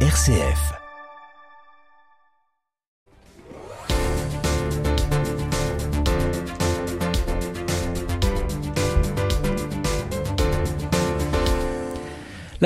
RCF. 0.00 0.85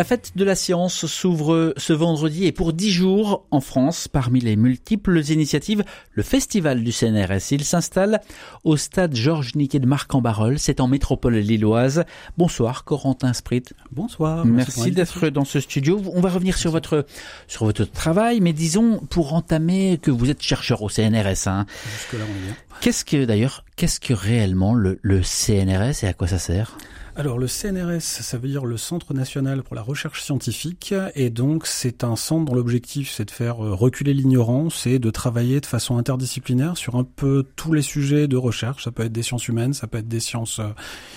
La 0.00 0.04
fête 0.04 0.32
de 0.34 0.44
la 0.44 0.54
science 0.54 1.04
s'ouvre 1.04 1.74
ce 1.76 1.92
vendredi 1.92 2.46
et 2.46 2.52
pour 2.52 2.72
dix 2.72 2.90
jours 2.90 3.44
en 3.50 3.60
France. 3.60 4.08
Parmi 4.08 4.40
les 4.40 4.56
multiples 4.56 5.20
initiatives, 5.30 5.84
le 6.14 6.22
festival 6.22 6.82
du 6.82 6.90
CNRS. 6.90 7.50
Il 7.50 7.64
s'installe 7.64 8.22
au 8.64 8.78
stade 8.78 9.14
Georges 9.14 9.56
Niquet 9.56 9.78
de 9.78 9.84
Marc-en-Barœul. 9.84 10.58
C'est 10.58 10.80
en 10.80 10.88
métropole 10.88 11.34
lilloise. 11.34 12.04
Bonsoir, 12.38 12.84
Corentin 12.84 13.34
Sprit. 13.34 13.64
Bonsoir. 13.92 14.46
Merci, 14.46 14.90
d'être 14.90 15.28
dans 15.28 15.44
ce 15.44 15.60
studio. 15.60 16.00
On 16.14 16.22
va 16.22 16.30
revenir 16.30 16.56
sur 16.56 16.70
votre, 16.70 17.04
sur 17.46 17.66
votre 17.66 17.84
travail, 17.84 18.40
mais 18.40 18.54
disons, 18.54 19.00
pour 19.10 19.34
entamer 19.34 19.98
que 20.00 20.10
vous 20.10 20.30
êtes 20.30 20.40
chercheur 20.40 20.80
au 20.80 20.88
CNRS, 20.88 21.46
hein. 21.46 21.66
Jusque-là, 21.84 22.24
on 22.26 22.38
est 22.38 22.46
bien. 22.46 22.56
Qu'est-ce 22.80 23.04
que, 23.04 23.26
d'ailleurs, 23.26 23.64
qu'est-ce 23.80 23.98
que 23.98 24.12
réellement 24.12 24.74
le, 24.74 24.98
le 25.00 25.22
CNRS 25.22 26.04
et 26.04 26.06
à 26.06 26.12
quoi 26.12 26.26
ça 26.26 26.38
sert? 26.38 26.76
Alors 27.16 27.38
le 27.38 27.46
CNRS, 27.46 28.02
ça 28.02 28.36
veut 28.36 28.48
dire 28.48 28.66
le 28.66 28.76
Centre 28.76 29.14
national 29.14 29.62
pour 29.62 29.74
la 29.74 29.80
recherche 29.80 30.22
scientifique, 30.22 30.94
et 31.14 31.30
donc 31.30 31.66
c'est 31.66 32.04
un 32.04 32.14
centre 32.14 32.44
dont 32.44 32.54
l'objectif 32.54 33.10
c'est 33.10 33.24
de 33.24 33.30
faire 33.30 33.64
euh, 33.64 33.72
reculer 33.72 34.12
l'ignorance 34.12 34.86
et 34.86 34.98
de 34.98 35.10
travailler 35.10 35.62
de 35.62 35.66
façon 35.66 35.96
interdisciplinaire 35.96 36.76
sur 36.76 36.96
un 36.96 37.04
peu 37.04 37.46
tous 37.56 37.72
les 37.72 37.80
sujets 37.80 38.28
de 38.28 38.36
recherche. 38.36 38.84
Ça 38.84 38.92
peut 38.92 39.04
être 39.04 39.12
des 39.12 39.22
sciences 39.22 39.48
humaines, 39.48 39.72
ça 39.72 39.86
peut 39.86 39.96
être 39.96 40.08
des 40.08 40.20
sciences 40.20 40.58
euh, 40.58 40.68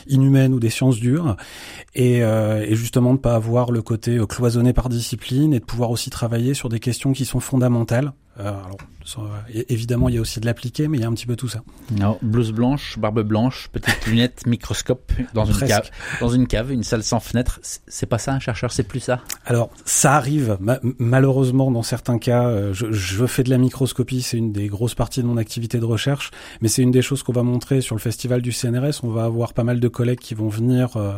inhumaines 0.07 0.53
ou 0.53 0.61
des 0.61 0.69
sciences 0.69 1.01
dures, 1.01 1.35
et, 1.95 2.23
euh, 2.23 2.65
et 2.65 2.75
justement 2.75 3.13
de 3.13 3.19
pas 3.19 3.35
avoir 3.35 3.71
le 3.71 3.81
côté 3.81 4.15
euh, 4.15 4.25
cloisonné 4.25 4.71
par 4.71 4.87
discipline 4.87 5.53
et 5.53 5.59
de 5.59 5.65
pouvoir 5.65 5.91
aussi 5.91 6.09
travailler 6.09 6.53
sur 6.53 6.69
des 6.69 6.79
questions 6.79 7.11
qui 7.11 7.25
sont 7.25 7.41
fondamentales. 7.41 8.13
Euh, 8.39 8.49
alors, 8.49 8.77
évidemment, 9.69 10.09
il 10.09 10.15
y 10.15 10.17
a 10.17 10.21
aussi 10.21 10.39
de 10.39 10.45
l'appliqué, 10.45 10.87
mais 10.87 10.97
il 10.97 11.01
y 11.01 11.03
a 11.03 11.07
un 11.07 11.13
petit 11.13 11.27
peu 11.27 11.35
tout 11.35 11.47
ça. 11.47 11.61
Non, 11.91 12.17
blouse 12.21 12.51
blanche, 12.51 12.97
barbe 12.97 13.21
blanche, 13.21 13.69
petites 13.71 14.07
lunettes, 14.07 14.43
microscope 14.47 15.11
dans 15.33 15.45
une 15.45 15.53
cave, 15.67 15.89
dans 16.19 16.29
une 16.29 16.47
cave, 16.47 16.71
une 16.71 16.83
salle 16.83 17.03
sans 17.03 17.19
fenêtre. 17.19 17.59
C'est- 17.61 18.05
pas 18.07 18.17
ça 18.17 18.33
un 18.33 18.39
chercheur, 18.39 18.71
c'est 18.71 18.83
plus 18.83 18.99
ça? 18.99 19.21
Alors, 19.45 19.69
ça 19.85 20.13
arrive, 20.15 20.57
ma- 20.59 20.79
malheureusement, 20.99 21.71
dans 21.71 21.83
certains 21.83 22.17
cas, 22.19 22.47
euh, 22.47 22.73
je, 22.73 22.91
je 22.91 23.25
fais 23.25 23.43
de 23.43 23.49
la 23.49 23.57
microscopie, 23.57 24.21
c'est 24.21 24.37
une 24.37 24.51
des 24.51 24.67
grosses 24.67 24.95
parties 24.95 25.21
de 25.21 25.27
mon 25.27 25.37
activité 25.37 25.79
de 25.79 25.85
recherche, 25.85 26.31
mais 26.61 26.67
c'est 26.67 26.81
une 26.81 26.91
des 26.91 27.01
choses 27.01 27.23
qu'on 27.23 27.33
va 27.33 27.43
montrer 27.43 27.81
sur 27.81 27.95
le 27.95 28.01
festival 28.01 28.41
du 28.41 28.51
CNRS. 28.51 29.03
On 29.03 29.09
va 29.09 29.23
avoir 29.25 29.53
pas 29.53 29.63
mal 29.63 29.79
de 29.79 29.87
collègues 29.87 30.19
qui 30.19 30.33
vont 30.35 30.49
venir 30.49 30.97
euh, 30.97 31.13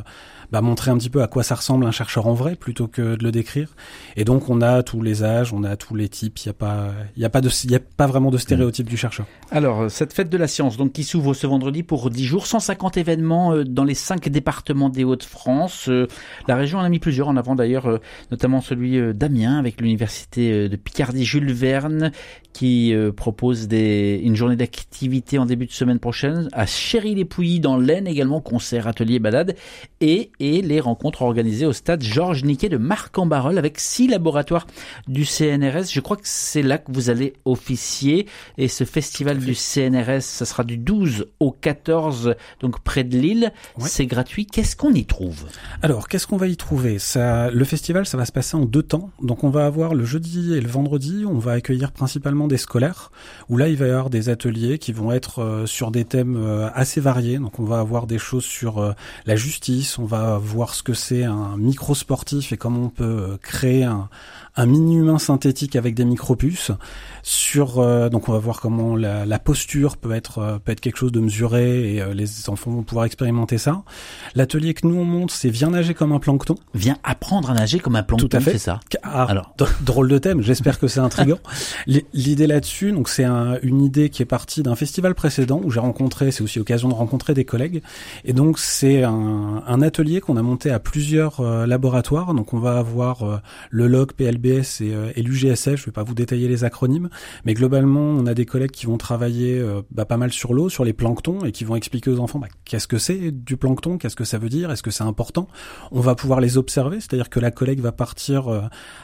bah, 0.52 0.62
montrer 0.62 0.92
un 0.92 0.98
petit 0.98 1.10
peu 1.10 1.24
à 1.24 1.28
quoi 1.28 1.44
ça 1.44 1.56
ressemble 1.56 1.86
un 1.86 1.92
chercheur 1.92 2.28
en 2.28 2.34
vrai, 2.34 2.56
plutôt 2.56 2.88
que 2.88 3.16
de 3.16 3.24
le 3.24 3.32
décrire. 3.32 3.70
Et 4.16 4.26
donc, 4.26 4.50
on 4.50 4.62
a 4.62 4.84
tous 4.84 5.02
les 5.02 5.24
âges, 5.24 5.52
on 5.54 5.64
a 5.64 5.76
tous 5.76 5.96
les 5.96 6.08
types, 6.10 6.38
il 6.40 6.48
n'y 6.48 6.52
a, 6.52 6.54
pas- 6.54 6.92
il 7.16 7.22
y 7.22 7.26
a, 7.26 7.30
pas 7.30 7.42
de- 7.42 7.50
a 7.50 7.80
pas 7.98 8.08
vraiment 8.08 8.32
de 8.32 8.38
stéréotype 8.38 8.90
du 8.90 8.98
chercheur. 8.98 9.26
Alors, 9.52 9.82
euh, 9.84 9.90
cette 9.90 10.14
fête 10.14 10.30
de 10.30 10.38
la 10.38 10.48
science, 10.48 10.78
donc 10.78 10.94
qui 10.94 11.04
s'ouvre 11.04 11.34
ce 11.34 11.48
vendredi 11.48 11.84
pour 11.84 12.10
10 12.10 12.26
jours, 12.26 12.48
150 12.48 12.98
événements 12.98 13.54
euh, 13.54 13.64
dans 13.64 13.84
les 13.84 13.94
cinq 13.94 14.30
départements 14.30 14.90
des 14.90 15.04
Hauts-de-France. 15.04 15.88
Euh, 15.90 16.08
La 16.48 16.56
région 16.56 16.80
en 16.80 16.84
a 16.84 16.90
mis 16.90 17.00
plusieurs 17.00 17.28
en 17.28 17.38
avant 17.38 17.56
d'ailleurs, 17.56 18.00
notamment 18.32 18.62
celui 18.62 19.14
d'Amiens 19.14 19.58
avec 19.58 19.80
l'université 19.82 20.70
de 20.70 20.76
Picardie 20.76 21.26
Jules 21.26 21.52
Verne 21.54 22.12
qui 22.54 22.94
propose 23.18 23.68
une 23.72 24.36
journée 24.36 24.56
d'activité 24.56 25.38
en 25.38 25.46
début 25.46 25.66
de 25.66 25.72
semaine 25.74 26.00
prochaine. 26.00 26.48
À 26.54 26.66
Chéry-les-Pouilly 26.66 27.60
dans 27.60 27.78
l'Aisne 27.78 28.08
également, 28.08 28.40
concert, 28.40 28.88
atelier, 28.88 29.20
balade. 29.20 29.56
Et, 30.00 30.32
et 30.40 30.62
les 30.62 30.80
rencontres 30.80 31.22
organisées 31.24 31.66
au 31.66 31.74
stade 31.74 32.02
Georges 32.02 32.44
Niquet 32.46 32.70
de 32.70 32.78
Marc-en-Barœul 32.78 33.58
avec 33.58 33.80
six 33.80 34.08
laboratoires 34.08 34.68
du 35.08 35.26
CNRS. 35.26 35.92
Je 35.92 36.00
crois 36.00 36.16
que 36.16 36.24
c'est 36.26 36.62
là 36.62 36.78
que 36.78 36.92
vous 36.96 37.10
allez 37.10 37.34
officier. 37.44 38.28
Et 38.58 38.68
ce 38.68 38.84
festival 38.84 39.40
du 39.40 39.54
CNRS, 39.54 40.22
ça 40.22 40.46
sera 40.46 40.64
du 40.64 40.78
12 40.78 41.28
au 41.40 41.52
14, 41.52 42.36
donc 42.62 42.80
près 42.80 43.04
de 43.04 43.18
Lille. 43.18 43.52
Ouais. 43.78 43.88
C'est 43.88 44.06
gratuit. 44.06 44.46
Qu'est-ce 44.46 44.76
qu'on 44.76 44.94
y 44.94 45.06
trouve? 45.06 45.46
Alors, 45.82 46.08
qu'est-ce 46.08 46.26
qu'on 46.26 46.38
va 46.38 46.48
y 46.48 46.58
trouver? 46.58 47.00
Ça, 47.00 47.52
Le 47.52 47.66
festival, 47.66 48.06
ça 48.06 48.18
va 48.18 48.26
se 48.26 48.32
passer 48.32 48.56
en 48.56 48.66
deux 48.66 48.84
temps. 48.84 49.10
Donc, 49.22 49.44
on 49.44 49.50
va 49.50 49.66
avoir 49.66 49.94
le 49.94 50.06
jeudi 50.06 50.54
et 50.54 50.62
le 50.62 50.70
vendredi, 50.70 51.26
on 51.28 51.38
va 51.38 51.54
accueillir 51.54 51.92
principalement 51.92 52.48
des 52.48 52.58
scolaires, 52.58 53.12
où 53.50 53.58
là, 53.58 53.68
il 53.68 53.76
va 53.76 53.88
y 53.88 53.90
avoir 53.90 54.10
des 54.10 54.30
ateliers 54.30 54.80
qui 54.80 54.94
vont 54.94 55.12
être 55.12 55.42
euh, 55.42 55.66
sur 55.66 55.92
des 55.92 56.06
thèmes 56.06 56.38
euh, 56.38 56.70
assez 56.74 57.02
variés. 57.02 57.38
Donc, 57.38 57.60
on 57.60 57.66
va 57.66 57.80
avoir 57.80 58.08
des 58.08 58.18
choses 58.18 58.46
sur 58.46 58.80
euh, 58.80 58.94
la 59.26 59.36
justice, 59.36 60.00
on 60.00 60.06
va 60.06 60.38
voir 60.38 60.74
ce 60.74 60.84
que 60.84 60.94
c'est 60.94 61.24
un 61.24 61.58
micro 61.58 61.94
sportif 61.94 62.54
et 62.54 62.58
comment 62.58 62.84
on 62.84 62.90
peut 62.90 63.38
créer 63.42 63.84
un, 63.84 64.10
un 64.58 64.66
mini-humain 64.66 65.18
synthétique 65.18 65.76
avec 65.76 65.96
des 65.96 66.06
micropuces. 66.06 66.72
Sur, 67.24 67.80
euh, 67.80 68.10
donc, 68.10 68.30
on 68.30 68.34
va 68.34 68.38
voir 68.38 68.62
comment 68.62 68.96
la, 68.96 69.26
la 69.26 69.40
posture 69.40 69.98
peut 69.98 70.12
être 70.12 70.38
euh, 70.40 70.58
peut 70.60 70.72
être 70.72 70.80
quelque 70.80 70.98
chose 70.98 71.12
de 71.12 71.20
mesuré 71.20 71.96
et 71.96 72.02
euh, 72.02 72.14
les 72.14 72.50
enfants 72.50 72.70
vont 72.72 72.84
pouvoir 72.84 73.06
expérimenter 73.06 73.58
ça. 73.58 73.82
L'atelier 74.36 74.74
que 74.76 74.86
nous 74.88 74.96
on 74.96 75.06
monte, 75.06 75.32
c'est 75.32 75.50
viens 75.50 75.70
nager 75.72 75.94
comme 75.96 76.12
un 76.12 76.20
plancton. 76.20 76.56
Viens 76.76 76.98
apprendre 77.04 77.50
à 77.50 77.54
nager 77.56 77.80
comme 77.80 77.96
un 77.96 78.04
plancton, 78.04 78.28
Tout 78.28 78.38
à 78.38 78.40
fait. 78.42 78.52
c'est 78.52 78.58
ça 78.60 78.80
Ah, 79.02 79.24
Alors. 79.26 79.54
dr- 79.58 79.82
drôle 79.84 80.08
de 80.08 80.18
thème. 80.20 80.42
J'espère 80.42 80.78
que 80.80 80.88
c'est 80.88 81.00
intriguant. 81.00 81.40
L'idée 82.14 82.48
là-dessus, 82.48 82.92
donc 82.92 83.10
c'est 83.10 83.24
un- 83.24 83.58
une 83.64 83.82
idée 83.82 84.10
qui 84.10 84.22
est 84.22 84.26
partie 84.28 84.62
d'un 84.62 84.76
festival 84.76 85.16
précédent 85.16 85.60
où 85.64 85.72
j'ai 85.72 85.80
rencontré, 85.80 86.32
c'est 86.32 86.44
aussi 86.44 86.60
l'occasion 86.60 86.90
de 86.90 86.94
rencontrer 86.94 87.34
des 87.34 87.46
collègues. 87.46 87.82
Et 88.24 88.34
donc 88.34 88.60
c'est 88.60 89.04
un, 89.04 89.64
un 89.66 89.82
atelier 89.82 90.22
qu'on 90.22 90.38
a 90.38 90.42
monté 90.44 90.70
à 90.70 90.80
plusieurs 90.80 91.40
euh, 91.40 91.66
laboratoires. 91.66 92.34
Donc 92.36 92.54
on 92.54 92.60
va 92.60 92.78
avoir 92.78 93.24
euh, 93.24 93.38
le 93.72 93.88
LOG, 93.88 94.14
PLBS 94.46 94.82
et, 94.82 94.94
euh, 94.94 95.12
et 95.16 95.22
l'UGSF. 95.22 95.76
Je 95.76 95.86
vais 95.86 95.92
pas 95.92 96.04
vous 96.04 96.14
détailler 96.14 96.48
les 96.48 96.64
acronymes, 96.64 97.10
mais 97.46 97.54
globalement 97.54 98.02
on 98.02 98.26
a 98.26 98.34
des 98.34 98.46
collègues 98.46 98.72
qui 98.72 98.86
vont 98.86 98.98
travailler 98.98 99.58
euh, 99.60 99.82
bah, 99.92 100.06
pas 100.06 100.18
mal 100.18 100.32
sur 100.32 100.54
l'eau, 100.54 100.70
sur 100.70 100.84
les 100.84 100.94
planctons 100.94 101.46
et 101.46 101.52
qui 101.52 101.64
vont 101.64 101.76
expliquer 101.76 102.10
aux 102.10 102.20
enfants 102.20 102.40
bah, 102.40 102.48
qu'est-ce 102.66 102.88
que 102.88 102.98
c'est 102.98 103.32
du 103.32 103.58
plancton, 103.58 103.98
qu'est-ce 103.98 104.16
que 104.16 104.24
ça 104.24 104.38
veut 104.38 104.50
dire, 104.50 104.72
est-ce 104.72 104.84
que 104.84 104.92
c'est 104.92 105.04
important? 105.04 105.48
On 105.92 106.00
va 106.00 106.16
pouvoir 106.16 106.40
les 106.40 106.58
observer, 106.58 107.00
c'est-à-dire 107.00 107.30
que 107.30 107.40
la 107.40 107.52
collègue 107.52 107.80
va 107.80 107.92
partir 107.92 108.48
euh, 108.48 108.62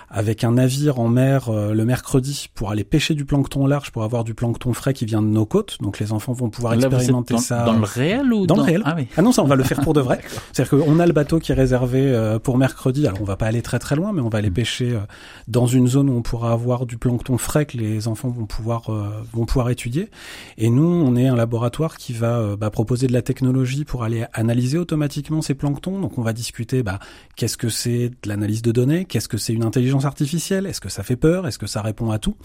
avec 0.09 0.43
un 0.43 0.53
navire 0.53 0.99
en 0.99 1.07
mer 1.07 1.49
le 1.51 1.85
mercredi 1.85 2.49
pour 2.53 2.71
aller 2.71 2.83
pêcher 2.83 3.13
du 3.13 3.25
plancton 3.25 3.65
large 3.65 3.91
pour 3.91 4.03
avoir 4.03 4.23
du 4.23 4.33
plancton 4.33 4.73
frais 4.73 4.93
qui 4.93 5.05
vient 5.05 5.21
de 5.21 5.27
nos 5.27 5.45
côtes. 5.45 5.77
Donc 5.81 5.99
les 5.99 6.11
enfants 6.11 6.33
vont 6.33 6.49
pouvoir 6.49 6.75
Là, 6.75 6.87
expérimenter 6.87 7.35
dans, 7.35 7.39
ça 7.39 7.63
dans 7.63 7.73
le 7.73 7.83
réel 7.83 8.33
ou 8.33 8.45
dans 8.45 8.55
le 8.55 8.61
réel. 8.61 8.81
Ah 8.85 8.93
oui. 8.97 9.07
Ah 9.17 9.21
non, 9.21 9.31
ça 9.31 9.41
on 9.41 9.47
va 9.47 9.55
le 9.55 9.63
faire 9.63 9.79
pour 9.81 9.93
de 9.93 10.01
vrai. 10.01 10.21
C'est-à-dire 10.51 10.85
qu'on 10.85 10.99
a 10.99 11.05
le 11.05 11.13
bateau 11.13 11.39
qui 11.39 11.51
est 11.51 11.55
réservé 11.55 12.37
pour 12.43 12.57
mercredi. 12.57 13.07
Alors 13.07 13.21
on 13.21 13.25
va 13.25 13.37
pas 13.37 13.47
aller 13.47 13.61
très 13.61 13.79
très 13.79 13.95
loin, 13.95 14.11
mais 14.13 14.21
on 14.21 14.29
va 14.29 14.39
aller 14.39 14.51
pêcher 14.51 14.91
euh, 14.91 14.99
dans 15.47 15.67
une 15.67 15.87
zone 15.87 16.09
où 16.09 16.13
on 16.13 16.21
pourra 16.21 16.51
avoir 16.51 16.85
du 16.85 16.97
plancton 16.97 17.37
frais 17.37 17.65
que 17.65 17.77
les 17.77 18.07
enfants 18.07 18.29
vont 18.29 18.45
pouvoir 18.45 18.89
euh, 18.89 19.09
vont 19.33 19.45
pouvoir 19.45 19.69
étudier. 19.69 20.09
Et 20.57 20.69
nous, 20.69 20.83
on 20.85 21.15
est 21.15 21.27
un 21.27 21.35
laboratoire 21.35 21.97
qui 21.97 22.13
va 22.13 22.37
euh, 22.37 22.55
bah, 22.57 22.69
proposer 22.69 23.07
de 23.07 23.13
la 23.13 23.21
technologie 23.21 23.85
pour 23.85 24.03
aller 24.03 24.25
analyser 24.33 24.77
automatiquement 24.77 25.41
ces 25.41 25.53
planctons. 25.53 25.99
Donc 25.99 26.17
on 26.17 26.21
va 26.21 26.33
discuter 26.33 26.83
bah, 26.83 26.99
qu'est-ce 27.35 27.57
que 27.57 27.69
c'est 27.69 28.09
de 28.09 28.15
l'analyse 28.29 28.61
de 28.61 28.71
données, 28.71 29.05
qu'est-ce 29.05 29.27
que 29.27 29.37
c'est 29.37 29.53
une 29.53 29.63
intelligence 29.63 30.05
artificielle, 30.05 30.65
est-ce 30.65 30.81
que 30.81 30.89
ça 30.89 31.03
fait 31.03 31.15
peur, 31.15 31.47
est-ce 31.47 31.57
que 31.59 31.67
ça 31.67 31.81
répond 31.81 32.11
à 32.11 32.19
tout. 32.19 32.35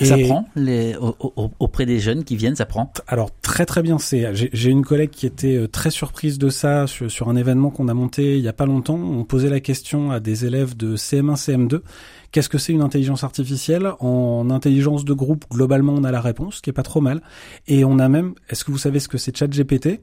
Ça 0.00 0.18
Et- 0.18 0.24
prend 0.26 0.48
les, 0.56 0.94
au- 0.96 1.16
au- 1.36 1.50
auprès 1.58 1.86
des 1.86 1.98
jeunes 2.00 2.24
qui 2.24 2.36
viennent, 2.36 2.56
ça 2.56 2.66
prend. 2.66 2.92
alors 3.06 3.30
très 3.42 3.64
très 3.66 3.82
bien, 3.82 3.98
c'est 3.98 4.34
j'ai 4.34 4.50
j'ai 4.52 4.70
une 4.70 4.84
collègue 4.84 5.10
qui 5.10 5.26
était 5.26 5.56
euh, 5.56 5.68
très 5.68 5.90
surprise 5.90 6.38
de 6.38 6.48
ça 6.48 6.86
sur, 6.86 7.10
sur 7.10 7.28
un 7.28 7.36
événement 7.36 7.70
qu'on 7.70 7.88
a 7.88 7.94
monté 7.94 8.36
il 8.36 8.42
y 8.44 8.48
a 8.48 8.52
pas 8.52 8.66
longtemps. 8.66 8.96
On 8.96 9.24
posait 9.24 9.48
la 9.48 9.60
question 9.60 10.10
à 10.10 10.20
des 10.20 10.44
élèves 10.44 10.76
de 10.76 10.96
CM1 10.96 11.36
CM2 11.36 11.80
qu'est-ce 12.32 12.48
que 12.48 12.58
c'est 12.58 12.72
une 12.72 12.82
intelligence 12.82 13.24
artificielle? 13.24 13.92
En 14.00 14.50
intelligence 14.50 15.04
de 15.04 15.12
groupe, 15.12 15.44
globalement, 15.50 15.94
on 15.94 16.04
a 16.04 16.10
la 16.10 16.20
réponse, 16.20 16.56
ce 16.56 16.62
qui 16.62 16.70
est 16.70 16.74
pas 16.74 16.82
trop 16.82 17.00
mal. 17.00 17.22
Et 17.66 17.84
on 17.84 17.98
a 17.98 18.08
même, 18.08 18.34
est-ce 18.48 18.64
que 18.64 18.70
vous 18.70 18.78
savez 18.78 19.00
ce 19.00 19.08
que 19.08 19.18
c'est 19.18 19.36
ChatGPT? 19.36 20.00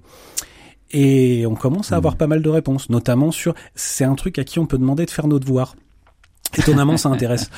Et 0.92 1.46
on 1.48 1.56
commence 1.56 1.92
à 1.92 1.98
avoir 1.98 2.18
pas 2.18 2.28
mal 2.28 2.42
de 2.42 2.50
réponses, 2.50 2.90
notamment 2.90 3.32
sur 3.32 3.56
c'est 3.74 4.04
un 4.04 4.16
truc 4.16 4.38
à 4.38 4.44
qui 4.44 4.60
on 4.60 4.68
peut 4.68 4.78
demander 4.78 5.06
de 5.06 5.12
faire 5.12 5.28
nos 5.28 5.40
devoirs. 5.40 5.76
Étonnamment, 6.56 6.98
ça 6.98 7.10
intéresse. 7.10 7.50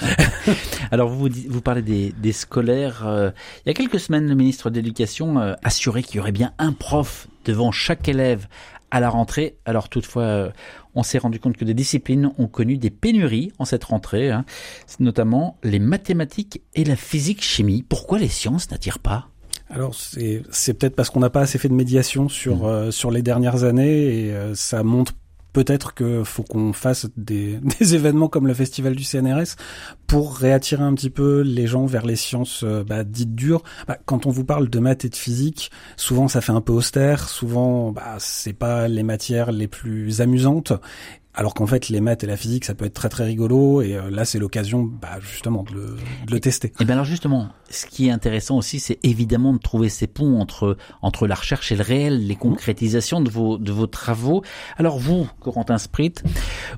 Alors 0.92 1.10
vous, 1.10 1.28
vous 1.50 1.62
parlez 1.62 1.82
des, 1.82 2.14
des 2.18 2.32
scolaires. 2.32 3.06
euh, 3.06 3.32
il 3.66 3.70
y 3.70 3.72
a 3.72 3.74
quelques 3.74 4.00
semaines, 4.00 4.28
le 4.28 4.36
ministre 4.36 4.70
de 4.70 4.76
l'Éducation 4.76 5.38
euh, 5.38 5.54
assurait 5.64 6.02
qu'il 6.02 6.16
y 6.16 6.20
aurait 6.20 6.32
bien 6.32 6.54
un 6.60 6.72
prof 6.72 7.28
devant 7.44 7.72
chaque 7.72 8.08
élève 8.08 8.48
à 8.92 9.02
la 9.02 9.10
rentrée. 9.10 9.58
Alors 9.66 9.90
toutefois, 9.90 10.24
euh, 10.24 10.50
on 10.96 11.04
s'est 11.04 11.18
rendu 11.18 11.40
compte 11.40 11.58
que 11.58 11.66
des 11.66 11.74
disciplines 11.74 12.32
ont 12.38 12.48
connu 12.48 12.78
des 12.78 12.90
pénuries 12.90 13.52
en 13.60 13.66
cette 13.66 13.84
rentrée, 13.84 14.32
hein. 14.32 14.46
Notamment 15.00 15.58
les 15.64 15.80
mathématiques 15.80 16.62
et 16.74 16.84
la 16.84 16.96
physique-chimie. 16.96 17.84
Pourquoi 17.88 18.18
les 18.20 18.30
sciences 18.30 18.72
n'attirent 18.72 19.00
pas? 19.00 19.30
Alors 19.70 19.96
c'est 19.96 20.74
peut-être 20.76 20.96
parce 20.96 21.10
qu'on 21.10 21.20
n'a 21.20 21.32
pas 21.32 21.42
assez 21.42 21.58
fait 21.58 21.70
de 21.70 21.74
médiation 21.74 22.30
sur 22.30 22.58
Mmh. 22.58 22.66
euh, 22.66 22.92
sur 22.92 23.10
les 23.12 23.22
dernières 23.24 23.64
années 23.64 24.28
et 24.28 24.32
euh, 24.32 24.54
ça 24.54 24.84
montre 24.84 25.14
peut-être 25.56 25.94
que 25.94 26.26
faut 26.26 26.44
qu'on 26.44 26.74
fasse 26.74 27.08
des, 27.16 27.62
événements 27.80 28.28
comme 28.28 28.46
le 28.46 28.54
festival 28.54 28.94
du 28.94 29.06
CNRS 29.06 29.56
pour 30.06 30.36
réattirer 30.36 30.84
un 30.84 30.94
petit 30.94 31.10
peu 31.10 31.40
les 31.40 31.66
gens 31.66 31.86
vers 31.86 32.06
les 32.06 32.18
sciences 32.18 32.64
euh, 32.66 32.84
bah, 32.84 33.06
dites 33.06 33.36
dures. 33.36 33.64
Bah, 33.88 33.98
quand 34.06 34.26
on 34.26 34.32
vous 34.32 34.44
parle 34.44 34.70
de 34.70 34.80
maths 34.80 35.06
et 35.06 35.10
de 35.10 35.16
physique, 35.16 35.72
souvent 35.96 36.28
ça 36.28 36.42
fait 36.42 36.52
un 36.52 36.60
peu 36.60 36.74
austère, 36.74 37.30
souvent 37.30 37.94
bah, 37.94 38.18
c'est 38.20 38.52
pas 38.52 38.90
les 38.90 39.04
matières 39.04 39.54
les 39.54 39.70
plus 39.70 40.20
amusantes. 40.20 40.74
Alors 41.36 41.54
qu'en 41.54 41.68
fait 41.68 41.90
les 41.90 42.02
maths 42.02 42.24
et 42.24 42.28
la 42.28 42.38
physique 42.38 42.66
ça 42.66 42.74
peut 42.74 42.86
être 42.86 42.94
très 42.94 43.10
très 43.10 43.26
rigolo 43.26 43.82
et 43.82 43.96
euh, 43.96 44.10
là 44.10 44.26
c'est 44.26 44.40
l'occasion 44.40 44.84
bah, 44.84 45.20
justement 45.20 45.64
de 45.64 45.74
le, 45.74 45.86
de 46.28 46.32
le 46.32 46.40
tester. 46.40 46.74
Et 46.80 46.86
bien 46.86 46.96
alors 46.96 47.06
justement, 47.06 47.50
ce 47.70 47.86
qui 47.86 48.08
est 48.08 48.12
intéressant 48.12 48.58
aussi 48.58 48.80
c'est 48.80 49.00
évidemment 49.04 49.54
de 49.54 49.60
trouver 49.60 49.90
ces 49.90 50.08
ponts 50.08 50.40
entre 50.40 50.78
entre 51.02 51.28
la 51.28 51.36
recherche 51.36 51.72
et 51.72 51.76
le 51.76 51.84
réel, 51.84 52.26
les 52.28 52.36
concrétisations 52.36 53.22
de 53.22 53.30
vos 53.30 53.58
de 53.58 53.72
vos 53.72 53.88
travaux. 53.88 54.44
Alors 54.78 54.98
vous, 54.98 55.28
Corentin 55.40 55.78
Sprit, 55.78 56.14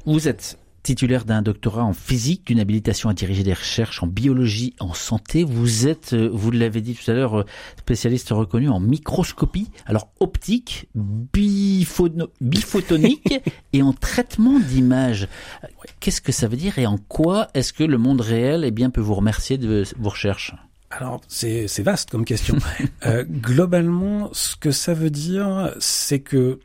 vous 0.05 0.27
êtes 0.27 0.57
titulaire 0.83 1.25
d'un 1.25 1.41
doctorat 1.41 1.83
en 1.83 1.93
physique, 1.93 2.47
d'une 2.47 2.59
habilitation 2.59 3.09
à 3.09 3.13
diriger 3.13 3.43
des 3.43 3.53
recherches 3.53 4.03
en 4.03 4.07
biologie, 4.07 4.75
en 4.79 4.93
santé. 4.93 5.43
Vous 5.43 5.87
êtes, 5.87 6.13
euh, 6.13 6.29
vous 6.31 6.51
l'avez 6.51 6.81
dit 6.81 6.95
tout 6.95 7.11
à 7.11 7.13
l'heure, 7.13 7.39
euh, 7.39 7.45
spécialiste 7.79 8.29
reconnu 8.29 8.69
en 8.69 8.79
microscopie, 8.79 9.69
alors 9.85 10.09
optique, 10.19 10.87
biphotonique 10.95 13.33
et 13.73 13.81
en 13.81 13.93
traitement 13.93 14.59
d'images. 14.59 15.27
Qu'est-ce 15.99 16.21
que 16.21 16.31
ça 16.31 16.47
veut 16.47 16.57
dire 16.57 16.79
et 16.79 16.85
en 16.85 16.97
quoi 16.97 17.47
est-ce 17.53 17.73
que 17.73 17.83
le 17.83 17.97
monde 17.97 18.21
réel 18.21 18.63
eh 18.63 18.71
bien, 18.71 18.89
peut 18.89 19.01
vous 19.01 19.15
remercier 19.15 19.57
de 19.57 19.83
vos 19.97 20.09
recherches? 20.09 20.53
Alors, 20.89 21.19
c'est 21.27 21.81
vaste 21.81 22.09
comme 22.09 22.23
question. 22.23 22.55
euh, 23.05 23.25
globalement, 23.25 24.29
ce 24.31 24.55
que 24.55 24.71
ça 24.71 24.93
veut 24.93 25.09
dire, 25.09 25.73
c'est 25.79 26.19
que 26.19 26.59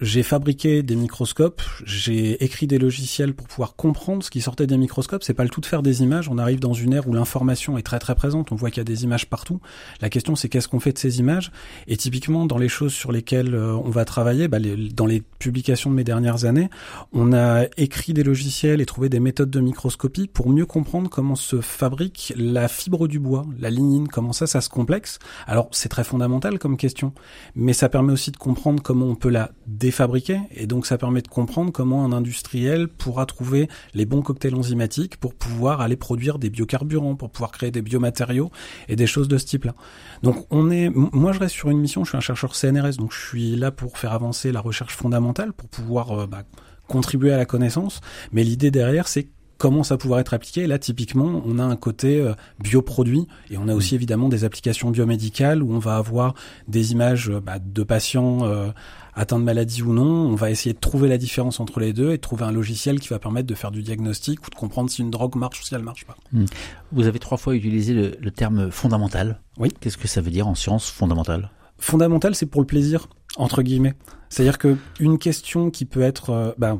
j'ai 0.00 0.24
fabriqué 0.24 0.82
des 0.82 0.96
microscopes, 0.96 1.62
j'ai 1.84 2.42
écrit 2.42 2.66
des 2.66 2.78
logiciels 2.78 3.34
pour 3.34 3.46
pouvoir 3.46 3.76
comprendre 3.76 4.24
ce 4.24 4.30
qui 4.30 4.40
sortait 4.40 4.66
des 4.66 4.76
microscopes. 4.76 5.22
C'est 5.22 5.32
pas 5.32 5.44
le 5.44 5.50
tout 5.50 5.60
de 5.60 5.66
faire 5.66 5.82
des 5.82 6.02
images. 6.02 6.28
On 6.28 6.38
arrive 6.38 6.58
dans 6.58 6.72
une 6.72 6.92
ère 6.92 7.06
où 7.06 7.12
l'information 7.12 7.78
est 7.78 7.82
très 7.82 8.00
très 8.00 8.16
présente. 8.16 8.50
On 8.50 8.56
voit 8.56 8.70
qu'il 8.70 8.78
y 8.78 8.80
a 8.80 8.84
des 8.84 9.04
images 9.04 9.26
partout. 9.26 9.60
La 10.00 10.10
question, 10.10 10.34
c'est 10.34 10.48
qu'est-ce 10.48 10.66
qu'on 10.66 10.80
fait 10.80 10.92
de 10.92 10.98
ces 10.98 11.20
images? 11.20 11.52
Et 11.86 11.96
typiquement, 11.96 12.46
dans 12.46 12.58
les 12.58 12.68
choses 12.68 12.92
sur 12.92 13.12
lesquelles 13.12 13.54
euh, 13.54 13.74
on 13.74 13.90
va 13.90 14.04
travailler, 14.04 14.48
bah, 14.48 14.58
les, 14.58 14.88
dans 14.88 15.06
les 15.06 15.22
publications 15.38 15.90
de 15.90 15.94
mes 15.94 16.04
dernières 16.04 16.46
années, 16.46 16.68
on 17.12 17.32
a 17.32 17.66
écrit 17.76 18.12
des 18.12 18.24
logiciels 18.24 18.80
et 18.80 18.86
trouvé 18.86 19.08
des 19.08 19.20
méthodes 19.20 19.50
de 19.50 19.60
microscopie 19.60 20.26
pour 20.26 20.50
mieux 20.50 20.66
comprendre 20.66 21.08
comment 21.08 21.36
se 21.36 21.60
fabrique 21.60 22.32
la 22.36 22.66
fibre 22.66 23.06
du 23.06 23.20
bois, 23.20 23.46
la 23.60 23.67
lignine, 23.70 24.08
comment 24.08 24.32
ça, 24.32 24.46
ça 24.46 24.60
se 24.60 24.68
complexe. 24.68 25.18
Alors 25.46 25.68
c'est 25.72 25.88
très 25.88 26.04
fondamental 26.04 26.58
comme 26.58 26.76
question, 26.76 27.12
mais 27.54 27.72
ça 27.72 27.88
permet 27.88 28.12
aussi 28.12 28.30
de 28.30 28.36
comprendre 28.36 28.82
comment 28.82 29.06
on 29.06 29.14
peut 29.14 29.28
la 29.28 29.50
défabriquer, 29.66 30.40
et 30.54 30.66
donc 30.66 30.86
ça 30.86 30.98
permet 30.98 31.22
de 31.22 31.28
comprendre 31.28 31.72
comment 31.72 32.04
un 32.04 32.12
industriel 32.12 32.88
pourra 32.88 33.26
trouver 33.26 33.68
les 33.94 34.06
bons 34.06 34.22
cocktails 34.22 34.54
enzymatiques 34.54 35.16
pour 35.16 35.34
pouvoir 35.34 35.80
aller 35.80 35.96
produire 35.96 36.38
des 36.38 36.50
biocarburants, 36.50 37.16
pour 37.16 37.30
pouvoir 37.30 37.52
créer 37.52 37.70
des 37.70 37.82
biomatériaux 37.82 38.50
et 38.88 38.96
des 38.96 39.06
choses 39.06 39.28
de 39.28 39.38
ce 39.38 39.46
type-là. 39.46 39.74
Donc 40.22 40.46
on 40.50 40.70
est, 40.70 40.90
moi 40.90 41.32
je 41.32 41.40
reste 41.40 41.54
sur 41.54 41.70
une 41.70 41.78
mission, 41.78 42.04
je 42.04 42.10
suis 42.10 42.18
un 42.18 42.20
chercheur 42.20 42.54
CNRS, 42.54 42.96
donc 42.98 43.12
je 43.12 43.26
suis 43.26 43.56
là 43.56 43.70
pour 43.70 43.98
faire 43.98 44.12
avancer 44.12 44.52
la 44.52 44.60
recherche 44.60 44.94
fondamentale, 44.94 45.52
pour 45.52 45.68
pouvoir 45.68 46.12
euh, 46.12 46.26
bah, 46.26 46.42
contribuer 46.86 47.32
à 47.32 47.36
la 47.36 47.44
connaissance, 47.44 48.00
mais 48.32 48.44
l'idée 48.44 48.70
derrière 48.70 49.08
c'est 49.08 49.28
comment 49.58 49.82
ça 49.82 49.96
pourrait 49.98 50.20
être 50.20 50.32
appliqué. 50.32 50.66
Là, 50.66 50.78
typiquement, 50.78 51.42
on 51.44 51.58
a 51.58 51.64
un 51.64 51.76
côté 51.76 52.20
euh, 52.20 52.32
bioproduit 52.60 53.26
et 53.50 53.58
on 53.58 53.68
a 53.68 53.74
aussi 53.74 53.94
mm. 53.94 53.96
évidemment 53.96 54.28
des 54.28 54.44
applications 54.44 54.90
biomédicales 54.90 55.62
où 55.62 55.72
on 55.72 55.78
va 55.78 55.96
avoir 55.96 56.34
des 56.68 56.92
images 56.92 57.28
euh, 57.28 57.40
bah, 57.40 57.58
de 57.58 57.82
patients 57.82 58.44
euh, 58.44 58.70
atteints 59.14 59.40
de 59.40 59.44
maladie 59.44 59.82
ou 59.82 59.92
non. 59.92 60.28
On 60.28 60.36
va 60.36 60.50
essayer 60.50 60.72
de 60.72 60.78
trouver 60.78 61.08
la 61.08 61.18
différence 61.18 61.60
entre 61.60 61.80
les 61.80 61.92
deux 61.92 62.12
et 62.12 62.16
de 62.16 62.22
trouver 62.22 62.44
un 62.44 62.52
logiciel 62.52 63.00
qui 63.00 63.08
va 63.08 63.18
permettre 63.18 63.48
de 63.48 63.54
faire 63.54 63.72
du 63.72 63.82
diagnostic 63.82 64.46
ou 64.46 64.50
de 64.50 64.54
comprendre 64.54 64.88
si 64.88 65.02
une 65.02 65.10
drogue 65.10 65.34
marche 65.34 65.60
ou 65.60 65.64
si 65.64 65.74
elle 65.74 65.82
marche 65.82 66.06
pas. 66.06 66.16
Mm. 66.32 66.44
Vous 66.92 67.06
avez 67.06 67.18
trois 67.18 67.36
fois 67.36 67.54
utilisé 67.54 67.92
le, 67.94 68.30
terme 68.30 68.70
fondamental. 68.70 69.40
Oui. 69.58 69.72
Qu'est-ce 69.80 69.98
que 69.98 70.06
ça 70.06 70.20
veut 70.20 70.30
dire 70.30 70.46
en 70.46 70.54
science 70.54 70.88
fondamentale 70.88 71.50
Fondamental, 71.78 72.34
c'est 72.34 72.46
pour 72.46 72.60
le 72.60 72.66
plaisir 72.66 73.08
entre 73.36 73.62
guillemets. 73.62 73.94
C'est-à-dire 74.28 74.58
que 74.58 74.76
une 75.00 75.18
question 75.18 75.70
qui 75.70 75.84
peut 75.84 76.02
être, 76.02 76.54
bah, 76.58 76.78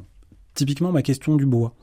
typiquement 0.55 0.93
ma 0.93 1.03
question 1.03 1.37
du 1.37 1.47
bois 1.47 1.75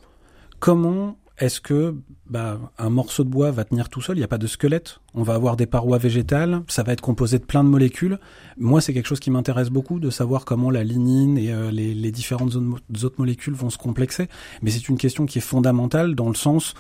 comment 0.60 1.18
est-ce 1.38 1.60
que 1.60 1.96
bah, 2.30 2.60
un 2.78 2.90
morceau 2.90 3.26
de 3.26 3.30
bois 3.30 3.52
va 3.52 3.66
tenir 3.66 3.90
tout 3.90 4.02
seul? 4.02 4.16
Il 4.16 4.20
n'y 4.20 4.26
a 4.26 4.30
pas 4.30 4.38
de 4.38 4.48
squelette. 4.48 5.00
On 5.14 5.24
va 5.24 5.34
avoir 5.34 5.58
des 5.58 5.66
parois 5.66 5.98
végétales. 5.98 6.62
Ça 6.68 6.84
va 6.84 6.94
être 6.94 7.02
composé 7.02 7.40
de 7.40 7.44
plein 7.44 7.64
de 7.64 7.70
molécules. 7.70 8.20
Moi, 8.58 8.80
c'est 8.80 8.94
quelque 8.94 9.08
chose 9.08 9.20
qui 9.20 9.32
m'intéresse 9.32 9.70
beaucoup 9.70 10.00
de 10.00 10.10
savoir 10.10 10.46
comment 10.46 10.72
la 10.72 10.84
lignine 10.84 11.38
et 11.38 11.52
euh, 11.52 11.72
les, 11.72 12.12
différentes 12.12 12.56
autres 12.56 13.16
molécules 13.18 13.54
vont 13.54 13.70
se 13.70 13.78
complexer. 13.78 14.30
Mais 14.62 14.72
c'est 14.72 14.88
une 14.88 14.98
question 14.98 15.26
qui 15.26 15.40
est 15.40 15.42
fondamentale 15.42 16.16
dans 16.16 16.30
le 16.30 16.36
sens 16.36 16.74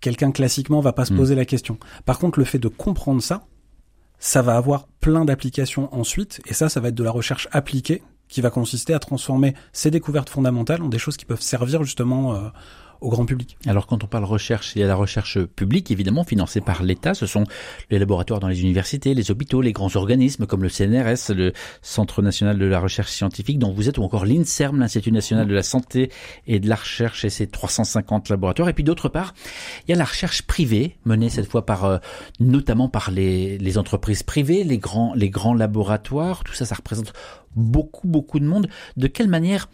quelqu'un 0.00 0.32
classiquement 0.32 0.80
va 0.80 0.92
pas 0.92 1.04
se 1.04 1.12
hmm. 1.12 1.16
poser 1.18 1.34
la 1.34 1.44
question. 1.44 1.78
Par 2.06 2.18
contre, 2.18 2.38
le 2.38 2.44
fait 2.44 2.58
de 2.58 2.68
comprendre 2.68 3.22
ça, 3.22 3.46
ça 4.18 4.42
va 4.42 4.56
avoir 4.56 4.86
plein 5.00 5.24
d'applications 5.24 5.94
ensuite. 5.94 6.40
Et 6.46 6.54
ça, 6.54 6.68
ça 6.68 6.80
va 6.80 6.88
être 6.88 6.94
de 6.94 7.04
la 7.04 7.10
recherche 7.10 7.48
appliquée 7.52 8.02
qui 8.30 8.40
va 8.40 8.50
consister 8.50 8.94
à 8.94 8.98
transformer 8.98 9.54
ces 9.72 9.90
découvertes 9.90 10.30
fondamentales 10.30 10.82
en 10.82 10.88
des 10.88 10.98
choses 10.98 11.16
qui 11.16 11.24
peuvent 11.24 11.42
servir 11.42 11.82
justement 11.82 12.34
euh, 12.34 12.48
au 13.00 13.08
grand 13.08 13.24
public. 13.24 13.56
Alors 13.66 13.86
quand 13.86 14.04
on 14.04 14.06
parle 14.06 14.24
recherche, 14.24 14.72
il 14.76 14.80
y 14.80 14.82
a 14.82 14.86
la 14.86 14.94
recherche 14.94 15.42
publique 15.44 15.90
évidemment 15.90 16.24
financée 16.24 16.60
par 16.60 16.82
l'État. 16.82 17.14
Ce 17.14 17.26
sont 17.26 17.44
les 17.90 17.98
laboratoires 17.98 18.40
dans 18.40 18.48
les 18.48 18.60
universités, 18.62 19.14
les 19.14 19.30
hôpitaux, 19.30 19.62
les 19.62 19.72
grands 19.72 19.94
organismes 19.96 20.46
comme 20.46 20.62
le 20.62 20.68
CNRS, 20.68 21.34
le 21.34 21.52
Centre 21.82 22.22
national 22.22 22.58
de 22.58 22.66
la 22.66 22.80
recherche 22.80 23.10
scientifique 23.10 23.58
dont 23.58 23.72
vous 23.72 23.88
êtes, 23.88 23.98
ou 23.98 24.02
encore 24.02 24.26
l'INSERM, 24.26 24.78
l'Institut 24.78 25.12
national 25.12 25.46
de 25.46 25.54
la 25.54 25.62
santé 25.62 26.10
et 26.46 26.60
de 26.60 26.68
la 26.68 26.76
recherche 26.76 27.24
et 27.24 27.30
ses 27.30 27.46
350 27.46 28.28
laboratoires. 28.28 28.68
Et 28.68 28.72
puis 28.72 28.84
d'autre 28.84 29.08
part, 29.08 29.34
il 29.86 29.90
y 29.90 29.94
a 29.94 29.96
la 29.96 30.04
recherche 30.04 30.42
privée 30.42 30.96
menée 31.04 31.28
cette 31.30 31.46
fois 31.46 31.64
par 31.64 31.84
euh, 31.84 31.98
notamment 32.38 32.88
par 32.88 33.10
les, 33.10 33.58
les 33.58 33.78
entreprises 33.78 34.22
privées, 34.22 34.64
les 34.64 34.78
grands 34.78 35.14
les 35.14 35.30
grands 35.30 35.54
laboratoires. 35.54 36.44
Tout 36.44 36.54
ça, 36.54 36.66
ça 36.66 36.74
représente 36.74 37.12
beaucoup 37.56 38.06
beaucoup 38.06 38.40
de 38.40 38.46
monde. 38.46 38.68
De 38.96 39.06
quelle 39.06 39.28
manière 39.28 39.68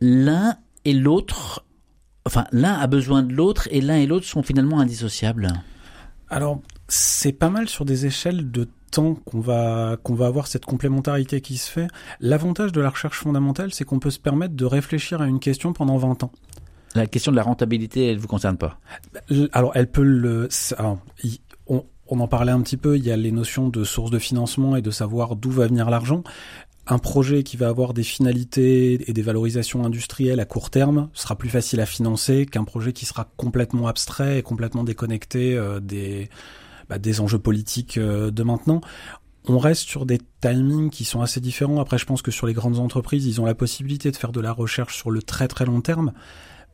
l'un 0.00 0.56
et 0.84 0.92
l'autre 0.92 1.64
enfin, 2.24 2.44
l'un 2.52 2.74
a 2.74 2.86
besoin 2.86 3.22
de 3.22 3.32
l'autre 3.32 3.68
et 3.70 3.80
l'un 3.80 3.96
et 3.96 4.06
l'autre 4.06 4.26
sont 4.26 4.42
finalement 4.42 4.80
indissociables. 4.80 5.48
Alors, 6.28 6.60
c'est 6.88 7.32
pas 7.32 7.50
mal 7.50 7.68
sur 7.68 7.84
des 7.84 8.06
échelles 8.06 8.50
de 8.50 8.68
temps 8.90 9.14
qu'on 9.14 9.40
va 9.40 9.96
qu'on 10.02 10.14
va 10.14 10.26
avoir 10.26 10.46
cette 10.46 10.64
complémentarité 10.64 11.40
qui 11.40 11.56
se 11.58 11.70
fait. 11.70 11.88
L'avantage 12.20 12.72
de 12.72 12.80
la 12.80 12.90
recherche 12.90 13.18
fondamentale, 13.18 13.72
c'est 13.72 13.84
qu'on 13.84 13.98
peut 13.98 14.10
se 14.10 14.20
permettre 14.20 14.54
de 14.54 14.64
réfléchir 14.64 15.20
à 15.20 15.26
une 15.26 15.40
question 15.40 15.72
pendant 15.72 15.96
20 15.96 16.24
ans. 16.24 16.32
La 16.94 17.06
question 17.06 17.32
de 17.32 17.36
la 17.36 17.42
rentabilité, 17.42 18.06
elle 18.06 18.18
vous 18.18 18.28
concerne 18.28 18.56
pas? 18.56 18.78
Alors, 19.52 19.72
elle 19.74 19.90
peut 19.90 20.04
le. 20.04 20.48
on, 21.66 21.84
on 22.06 22.20
en 22.20 22.28
parlait 22.28 22.52
un 22.52 22.60
petit 22.60 22.76
peu. 22.76 22.96
Il 22.96 23.04
y 23.04 23.10
a 23.10 23.16
les 23.16 23.32
notions 23.32 23.68
de 23.68 23.84
source 23.84 24.10
de 24.10 24.18
financement 24.18 24.76
et 24.76 24.82
de 24.82 24.90
savoir 24.90 25.36
d'où 25.36 25.50
va 25.50 25.66
venir 25.66 25.90
l'argent 25.90 26.22
un 26.86 26.98
projet 26.98 27.42
qui 27.42 27.56
va 27.56 27.68
avoir 27.68 27.94
des 27.94 28.02
finalités 28.02 29.08
et 29.08 29.12
des 29.12 29.22
valorisations 29.22 29.84
industrielles 29.84 30.40
à 30.40 30.44
court 30.44 30.70
terme 30.70 31.08
sera 31.14 31.36
plus 31.36 31.48
facile 31.48 31.80
à 31.80 31.86
financer 31.86 32.46
qu'un 32.46 32.64
projet 32.64 32.92
qui 32.92 33.06
sera 33.06 33.28
complètement 33.36 33.86
abstrait 33.86 34.38
et 34.38 34.42
complètement 34.42 34.84
déconnecté 34.84 35.56
euh, 35.56 35.80
des, 35.80 36.28
bah, 36.88 36.98
des 36.98 37.20
enjeux 37.20 37.38
politiques 37.38 37.96
euh, 37.96 38.30
de 38.30 38.42
maintenant. 38.42 38.82
On 39.46 39.58
reste 39.58 39.88
sur 39.88 40.06
des 40.06 40.18
timings 40.40 40.90
qui 40.90 41.04
sont 41.04 41.20
assez 41.20 41.40
différents. 41.40 41.80
Après, 41.80 41.98
je 41.98 42.06
pense 42.06 42.22
que 42.22 42.30
sur 42.30 42.46
les 42.46 42.54
grandes 42.54 42.78
entreprises, 42.78 43.26
ils 43.26 43.40
ont 43.40 43.44
la 43.44 43.54
possibilité 43.54 44.10
de 44.10 44.16
faire 44.16 44.32
de 44.32 44.40
la 44.40 44.52
recherche 44.52 44.96
sur 44.96 45.10
le 45.10 45.22
très 45.22 45.48
très 45.48 45.66
long 45.66 45.80
terme 45.80 46.12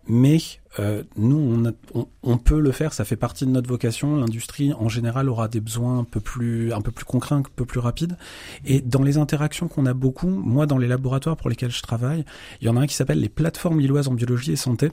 mais 0.07 0.39
euh, 0.79 1.03
nous, 1.17 1.75
on, 1.95 2.07
on, 2.23 2.39
peut 2.39 2.61
le 2.61 2.73
faire, 2.73 2.93
ça 2.93 3.05
fait 3.05 3.17
partie 3.17 3.45
de 3.45 3.51
notre 3.51 3.69
vocation. 3.69 4.17
L'industrie, 4.17 4.73
en 4.73 4.89
général, 4.89 5.29
aura 5.29 5.49
des 5.49 5.61
besoins 5.61 5.99
un 5.99 6.05
peu 6.05 6.21
plus, 6.21 6.73
un 6.73 6.81
peu 6.81 6.91
plus 6.91 7.05
concrets, 7.05 7.35
un 7.35 7.43
peu 7.43 7.65
plus 7.65 7.81
rapides. 7.81 8.17
Et 8.65 8.81
dans 8.81 9.03
les 9.03 9.19
interactions 9.19 9.69
qu'on 9.69 9.87
a 9.87 9.95
beaucoup, 9.95 10.29
moi, 10.29 10.67
dans 10.67 10.79
les 10.79 10.89
laboratoires 10.89 11.37
pour 11.37 11.51
lesquels 11.51 11.71
je 11.71 11.83
travaille, 11.83 12.25
il 12.61 12.67
y 12.67 12.71
en 12.71 12.77
a 12.77 12.81
un 12.81 12.87
qui 12.87 12.95
s'appelle 12.95 13.21
les 13.21 13.29
plateformes 13.29 13.81
lilloises 13.81 14.09
en 14.09 14.15
biologie 14.15 14.53
et 14.53 14.57
santé. 14.57 14.91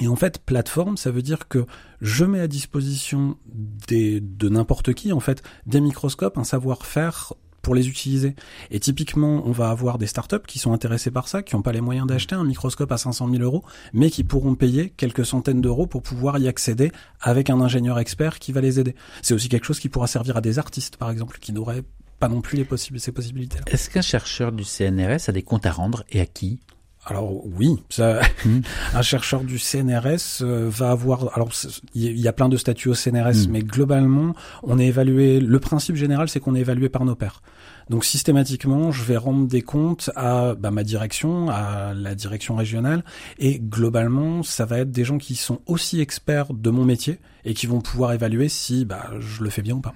Et 0.00 0.08
en 0.08 0.16
fait, 0.16 0.38
plateforme, 0.38 0.96
ça 0.96 1.10
veut 1.10 1.22
dire 1.22 1.46
que 1.46 1.66
je 2.00 2.24
mets 2.24 2.40
à 2.40 2.48
disposition 2.48 3.36
des, 3.46 4.20
de 4.20 4.48
n'importe 4.48 4.92
qui, 4.92 5.12
en 5.12 5.20
fait, 5.20 5.42
des 5.66 5.80
microscopes, 5.80 6.36
un 6.36 6.44
savoir-faire 6.44 7.34
pour 7.64 7.74
les 7.74 7.88
utiliser. 7.88 8.36
Et 8.70 8.78
typiquement, 8.78 9.42
on 9.44 9.50
va 9.50 9.70
avoir 9.70 9.98
des 9.98 10.06
startups 10.06 10.46
qui 10.46 10.60
sont 10.60 10.72
intéressées 10.72 11.10
par 11.10 11.26
ça, 11.26 11.42
qui 11.42 11.56
n'ont 11.56 11.62
pas 11.62 11.72
les 11.72 11.80
moyens 11.80 12.06
d'acheter 12.06 12.36
un 12.36 12.44
microscope 12.44 12.92
à 12.92 12.98
500 12.98 13.28
000 13.28 13.42
euros, 13.42 13.64
mais 13.92 14.10
qui 14.10 14.22
pourront 14.22 14.54
payer 14.54 14.90
quelques 14.90 15.26
centaines 15.26 15.60
d'euros 15.60 15.88
pour 15.88 16.02
pouvoir 16.02 16.38
y 16.38 16.46
accéder 16.46 16.92
avec 17.20 17.50
un 17.50 17.60
ingénieur 17.60 17.98
expert 17.98 18.38
qui 18.38 18.52
va 18.52 18.60
les 18.60 18.78
aider. 18.78 18.94
C'est 19.22 19.34
aussi 19.34 19.48
quelque 19.48 19.64
chose 19.64 19.80
qui 19.80 19.88
pourra 19.88 20.06
servir 20.06 20.36
à 20.36 20.40
des 20.40 20.60
artistes, 20.60 20.96
par 20.96 21.10
exemple, 21.10 21.38
qui 21.40 21.52
n'auraient 21.52 21.82
pas 22.20 22.28
non 22.28 22.40
plus 22.40 22.56
les 22.56 22.66
ces 22.76 23.12
possibilités. 23.12 23.58
Est-ce 23.66 23.90
qu'un 23.90 24.02
chercheur 24.02 24.52
du 24.52 24.64
CNRS 24.64 25.28
a 25.28 25.32
des 25.32 25.42
comptes 25.42 25.66
à 25.66 25.72
rendre 25.72 26.04
et 26.10 26.20
à 26.20 26.26
qui? 26.26 26.60
Alors 27.06 27.44
oui, 27.44 27.82
ça, 27.90 28.20
hmm. 28.44 28.60
un 28.94 29.02
chercheur 29.02 29.42
du 29.42 29.58
CNRS 29.58 30.42
euh, 30.42 30.68
va 30.70 30.90
avoir. 30.90 31.36
Alors 31.36 31.50
il 31.94 32.18
y 32.18 32.28
a 32.28 32.32
plein 32.32 32.48
de 32.48 32.56
statuts 32.56 32.88
au 32.88 32.94
CNRS, 32.94 33.46
hmm. 33.46 33.50
mais 33.50 33.62
globalement, 33.62 34.34
on 34.62 34.78
est 34.78 34.86
évalué. 34.86 35.40
Le 35.40 35.60
principe 35.60 35.96
général, 35.96 36.28
c'est 36.28 36.40
qu'on 36.40 36.54
est 36.54 36.60
évalué 36.60 36.88
par 36.88 37.04
nos 37.04 37.14
pairs. 37.14 37.42
Donc 37.90 38.04
systématiquement, 38.04 38.92
je 38.92 39.02
vais 39.04 39.16
rendre 39.16 39.46
des 39.46 39.62
comptes 39.62 40.10
à 40.16 40.54
bah, 40.54 40.70
ma 40.70 40.84
direction, 40.84 41.48
à 41.50 41.92
la 41.94 42.14
direction 42.14 42.56
régionale, 42.56 43.04
et 43.38 43.58
globalement, 43.58 44.42
ça 44.42 44.64
va 44.64 44.78
être 44.78 44.90
des 44.90 45.04
gens 45.04 45.18
qui 45.18 45.34
sont 45.34 45.60
aussi 45.66 46.00
experts 46.00 46.52
de 46.52 46.70
mon 46.70 46.84
métier 46.84 47.18
et 47.44 47.52
qui 47.54 47.66
vont 47.66 47.80
pouvoir 47.80 48.12
évaluer 48.12 48.48
si 48.48 48.84
bah, 48.84 49.10
je 49.20 49.42
le 49.42 49.50
fais 49.50 49.62
bien 49.62 49.74
ou 49.74 49.80
pas. 49.80 49.94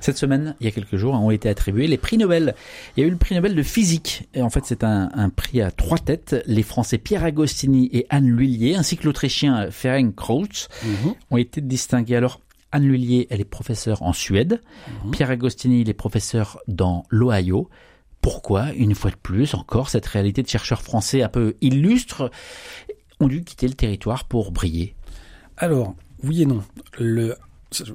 Cette 0.00 0.16
semaine, 0.16 0.54
il 0.60 0.64
y 0.64 0.68
a 0.68 0.72
quelques 0.72 0.96
jours, 0.96 1.14
ont 1.14 1.30
été 1.30 1.48
attribués 1.48 1.86
les 1.86 1.98
prix 1.98 2.16
Nobel. 2.16 2.54
Il 2.96 3.02
y 3.02 3.04
a 3.04 3.06
eu 3.06 3.10
le 3.10 3.18
prix 3.18 3.34
Nobel 3.34 3.54
de 3.54 3.62
physique. 3.62 4.28
Et 4.34 4.40
en 4.40 4.50
fait, 4.50 4.64
c'est 4.64 4.82
un, 4.82 5.10
un, 5.12 5.28
prix 5.28 5.60
à 5.60 5.70
trois 5.70 5.98
têtes. 5.98 6.36
Les 6.46 6.62
Français 6.62 6.98
Pierre 6.98 7.24
Agostini 7.24 7.90
et 7.92 8.06
Anne 8.08 8.28
Lhuillier, 8.28 8.76
ainsi 8.76 8.96
que 8.96 9.04
l'Autrichien 9.04 9.70
Ferenc 9.70 10.14
Krautz, 10.14 10.68
mhm. 10.84 11.14
ont 11.30 11.36
été 11.36 11.60
distingués. 11.60 12.16
Alors, 12.16 12.40
Anne 12.76 12.86
Lhuillier, 12.86 13.26
elle 13.30 13.40
est 13.40 13.44
professeure 13.44 14.02
en 14.02 14.12
Suède. 14.12 14.60
Mhm. 15.04 15.10
Pierre 15.10 15.30
Agostini, 15.30 15.80
il 15.80 15.88
est 15.88 15.94
professeur 15.94 16.58
dans 16.68 17.04
l'Ohio. 17.08 17.70
Pourquoi, 18.20 18.72
une 18.74 18.94
fois 18.94 19.10
de 19.10 19.16
plus, 19.16 19.54
encore, 19.54 19.88
cette 19.88 20.06
réalité 20.06 20.42
de 20.42 20.48
chercheurs 20.48 20.82
français 20.82 21.22
un 21.22 21.28
peu 21.28 21.54
illustres 21.62 22.30
ont 23.18 23.28
dû 23.28 23.44
quitter 23.44 23.66
le 23.66 23.74
territoire 23.74 24.24
pour 24.24 24.52
briller? 24.52 24.94
Alors, 25.56 25.94
oui 26.22 26.42
et 26.42 26.46
non. 26.46 26.62
Le, 26.98 27.34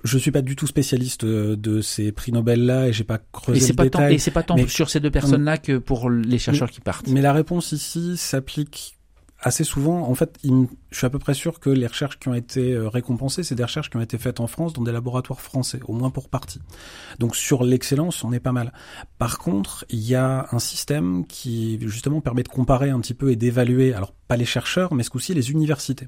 je 0.03 0.17
suis 0.17 0.31
pas 0.31 0.41
du 0.41 0.55
tout 0.55 0.65
spécialiste 0.65 1.25
de 1.25 1.81
ces 1.81 2.11
prix 2.11 2.31
Nobel 2.31 2.65
là 2.65 2.87
et 2.87 2.93
j'ai 2.93 3.03
pas 3.03 3.19
creusé 3.31 3.59
et 3.59 3.61
c'est 3.61 3.73
pas 3.73 3.89
Tant, 3.89 4.07
et 4.07 4.17
c'est 4.17 4.31
pas 4.31 4.43
tant 4.43 4.57
sur 4.67 4.89
ces 4.89 4.99
deux 4.99 5.11
personnes 5.11 5.43
là 5.43 5.57
que 5.57 5.77
pour 5.77 6.09
les 6.09 6.39
chercheurs 6.39 6.71
qui 6.71 6.81
partent. 6.81 7.07
Mais 7.07 7.21
la 7.21 7.33
réponse 7.33 7.71
ici 7.71 8.17
s'applique 8.17 8.97
assez 9.41 9.63
souvent. 9.63 10.07
En 10.07 10.15
fait, 10.15 10.37
je 10.43 10.97
suis 10.97 11.05
à 11.05 11.09
peu 11.09 11.19
près 11.19 11.33
sûr 11.33 11.59
que 11.59 11.69
les 11.69 11.87
recherches 11.87 12.19
qui 12.19 12.27
ont 12.27 12.33
été 12.33 12.73
euh, 12.73 12.87
récompensées, 12.87 13.43
c'est 13.43 13.55
des 13.55 13.63
recherches 13.63 13.89
qui 13.89 13.97
ont 13.97 14.01
été 14.01 14.17
faites 14.17 14.39
en 14.39 14.47
France 14.47 14.73
dans 14.73 14.83
des 14.83 14.91
laboratoires 14.91 15.41
français, 15.41 15.79
au 15.87 15.93
moins 15.93 16.11
pour 16.11 16.29
partie. 16.29 16.61
Donc 17.19 17.35
sur 17.35 17.63
l'excellence, 17.63 18.23
on 18.23 18.31
est 18.31 18.39
pas 18.39 18.51
mal. 18.51 18.71
Par 19.17 19.39
contre, 19.39 19.85
il 19.89 19.99
y 19.99 20.15
a 20.15 20.47
un 20.51 20.59
système 20.59 21.25
qui 21.25 21.79
justement 21.81 22.21
permet 22.21 22.43
de 22.43 22.49
comparer 22.49 22.89
un 22.89 22.99
petit 22.99 23.13
peu 23.13 23.31
et 23.31 23.35
d'évaluer, 23.35 23.93
alors 23.93 24.13
pas 24.27 24.37
les 24.37 24.45
chercheurs, 24.45 24.93
mais 24.93 25.03
ce 25.03 25.09
coup-ci 25.09 25.33
les 25.33 25.51
universités. 25.51 26.07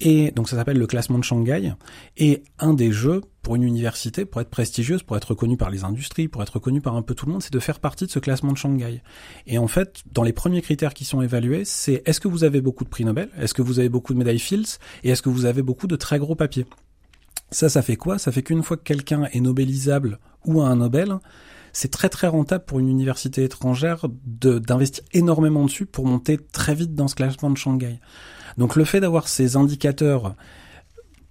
Et 0.00 0.30
donc 0.30 0.48
ça 0.48 0.56
s'appelle 0.56 0.78
le 0.78 0.86
classement 0.86 1.18
de 1.18 1.24
Shanghai. 1.24 1.72
Et 2.16 2.44
un 2.58 2.72
des 2.72 2.92
jeux 2.92 3.22
pour 3.42 3.56
une 3.56 3.64
université, 3.64 4.24
pour 4.24 4.40
être 4.40 4.50
prestigieuse, 4.50 5.02
pour 5.02 5.16
être 5.16 5.30
reconnue 5.30 5.56
par 5.56 5.70
les 5.70 5.84
industries, 5.84 6.28
pour 6.28 6.42
être 6.42 6.54
reconnue 6.54 6.80
par 6.80 6.94
un 6.94 7.02
peu 7.02 7.14
tout 7.14 7.26
le 7.26 7.32
monde, 7.32 7.42
c'est 7.42 7.52
de 7.52 7.58
faire 7.58 7.80
partie 7.80 8.06
de 8.06 8.10
ce 8.10 8.18
classement 8.18 8.52
de 8.52 8.56
Shanghai. 8.56 9.02
Et 9.46 9.58
en 9.58 9.66
fait, 9.66 10.02
dans 10.12 10.22
les 10.22 10.32
premiers 10.32 10.62
critères 10.62 10.94
qui 10.94 11.04
sont 11.04 11.20
évalués, 11.20 11.64
c'est 11.64 12.02
est-ce 12.06 12.20
que 12.20 12.28
vous 12.28 12.44
avez 12.44 12.60
beaucoup 12.60 12.84
de 12.84 12.90
prix 12.90 13.04
Nobel, 13.04 13.30
est-ce 13.38 13.54
que 13.54 13.62
vous 13.62 13.80
avez 13.80 13.88
beaucoup 13.88 14.12
de 14.12 14.18
médailles 14.18 14.38
Fields, 14.38 14.78
et 15.02 15.10
est-ce 15.10 15.22
que 15.22 15.30
vous 15.30 15.46
avez 15.46 15.62
beaucoup 15.62 15.86
de 15.86 15.96
très 15.96 16.18
gros 16.18 16.34
papiers. 16.36 16.66
Ça, 17.50 17.68
ça 17.68 17.82
fait 17.82 17.96
quoi? 17.96 18.18
Ça 18.18 18.30
fait 18.30 18.42
qu'une 18.42 18.62
fois 18.62 18.76
que 18.76 18.82
quelqu'un 18.82 19.24
est 19.32 19.40
nobelisable 19.40 20.18
ou 20.44 20.60
a 20.60 20.66
un 20.66 20.76
Nobel, 20.76 21.18
c'est 21.72 21.90
très 21.90 22.08
très 22.08 22.28
rentable 22.28 22.64
pour 22.66 22.78
une 22.78 22.88
université 22.88 23.44
étrangère 23.44 24.06
d'investir 24.26 25.02
énormément 25.12 25.64
dessus 25.64 25.86
pour 25.86 26.06
monter 26.06 26.38
très 26.38 26.74
vite 26.74 26.94
dans 26.94 27.08
ce 27.08 27.14
classement 27.14 27.50
de 27.50 27.56
Shanghai. 27.56 28.00
Donc 28.56 28.76
le 28.76 28.84
fait 28.84 29.00
d'avoir 29.00 29.28
ces 29.28 29.56
indicateurs, 29.56 30.34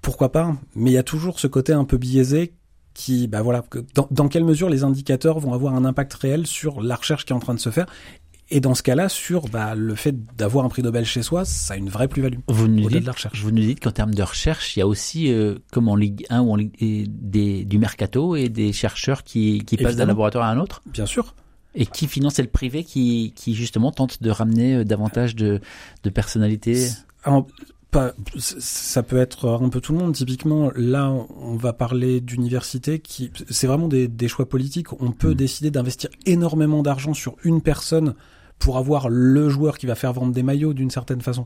pourquoi 0.02 0.32
pas, 0.32 0.56
mais 0.76 0.92
il 0.92 0.94
y 0.94 0.98
a 0.98 1.04
toujours 1.04 1.40
ce 1.40 1.48
côté 1.48 1.74
un 1.74 1.84
peu 1.84 1.98
biaisé 1.98 2.54
qui, 2.94 3.28
bah 3.28 3.42
voilà, 3.44 3.64
dans, 3.94 4.08
dans 4.10 4.28
quelle 4.28 4.44
mesure 4.44 4.70
les 4.70 4.84
indicateurs 4.84 5.40
vont 5.40 5.54
avoir 5.54 5.76
un 5.76 5.86
impact 5.86 6.14
réel 6.16 6.48
sur 6.48 6.82
la 6.82 6.96
recherche 6.96 7.26
qui 7.26 7.34
est 7.34 7.36
en 7.36 7.40
train 7.40 7.54
de 7.54 7.60
se 7.60 7.70
faire 7.70 7.86
et 8.50 8.62
dans 8.62 8.76
ce 8.76 8.84
cas-là, 8.84 9.10
sur 9.10 9.48
bah, 9.50 9.76
le 9.76 9.94
fait 9.96 10.16
d'avoir 10.36 10.64
un 10.64 10.70
prix 10.70 10.82
Nobel 10.82 11.06
chez 11.06 11.22
soi, 11.22 11.44
ça 11.44 11.74
a 11.74 11.78
une 11.78 11.90
vraie 11.90 12.08
plus-value. 12.08 12.38
Vous 12.48 12.68
nous 12.70 12.88
dites, 12.88 13.02
de 13.02 13.06
la 13.06 13.12
recherche. 13.12 13.42
Vous 13.42 13.52
nous 13.52 13.62
dites 13.62 13.82
qu'en 13.82 13.92
termes 13.92 14.14
de 14.14 14.24
recherche, 14.24 14.76
il 14.76 14.80
y 14.80 14.82
a 14.82 14.88
aussi, 14.88 15.32
euh, 15.32 15.56
comme 15.72 15.90
en 15.90 15.98
Ligue 15.98 16.26
1 16.30 16.42
ou 16.42 16.52
en 16.52 16.56
Ligue, 16.56 16.72
des, 16.80 17.66
du 17.66 17.78
mercato 17.78 18.38
et 18.38 18.48
des 18.48 18.72
chercheurs 18.72 19.24
qui, 19.24 19.64
qui 19.66 19.76
passent 19.76 19.98
d'un 19.98 20.06
laboratoire 20.06 20.46
à 20.46 20.52
un 20.52 20.60
autre 20.60 20.82
Bien 20.86 21.06
sûr. 21.06 21.36
Et 21.76 21.86
qui 21.86 22.08
finance 22.08 22.40
le 22.40 22.48
privé 22.48 22.84
qui, 22.84 23.34
qui 23.36 23.54
justement 23.54 23.92
tente 23.92 24.24
de 24.24 24.30
ramener 24.32 24.76
euh, 24.76 24.84
davantage 24.86 25.36
de, 25.36 25.60
de 26.04 26.10
personnalités 26.10 26.88
pas, 27.92 28.14
ça 28.38 29.04
peut 29.04 29.18
être 29.18 29.50
un 29.50 29.70
peu 29.70 29.80
tout 29.82 29.94
le 29.94 30.00
monde. 30.00 30.14
Typiquement, 30.14 30.72
là, 30.76 31.12
on 31.12 31.56
va 31.56 31.74
parler 31.74 32.22
d'université 32.22 33.00
qui, 33.00 33.32
c'est 33.50 33.68
vraiment 33.68 33.88
des, 33.88 34.08
des, 34.08 34.28
choix 34.28 34.48
politiques. 34.48 34.94
On 35.02 35.12
peut 35.12 35.32
mm. 35.32 35.36
décider 35.36 35.72
d'investir 35.72 36.10
énormément 36.26 36.84
d'argent 36.84 37.14
sur 37.14 37.36
une 37.44 37.62
personne 37.62 38.16
pour 38.60 38.78
avoir 38.78 39.10
le 39.10 39.50
joueur 39.50 39.78
qui 39.78 39.86
va 39.86 39.96
faire 39.96 40.14
vendre 40.14 40.34
des 40.34 40.44
maillots 40.44 40.74
d'une 40.74 40.90
certaine 40.90 41.22
façon. 41.22 41.46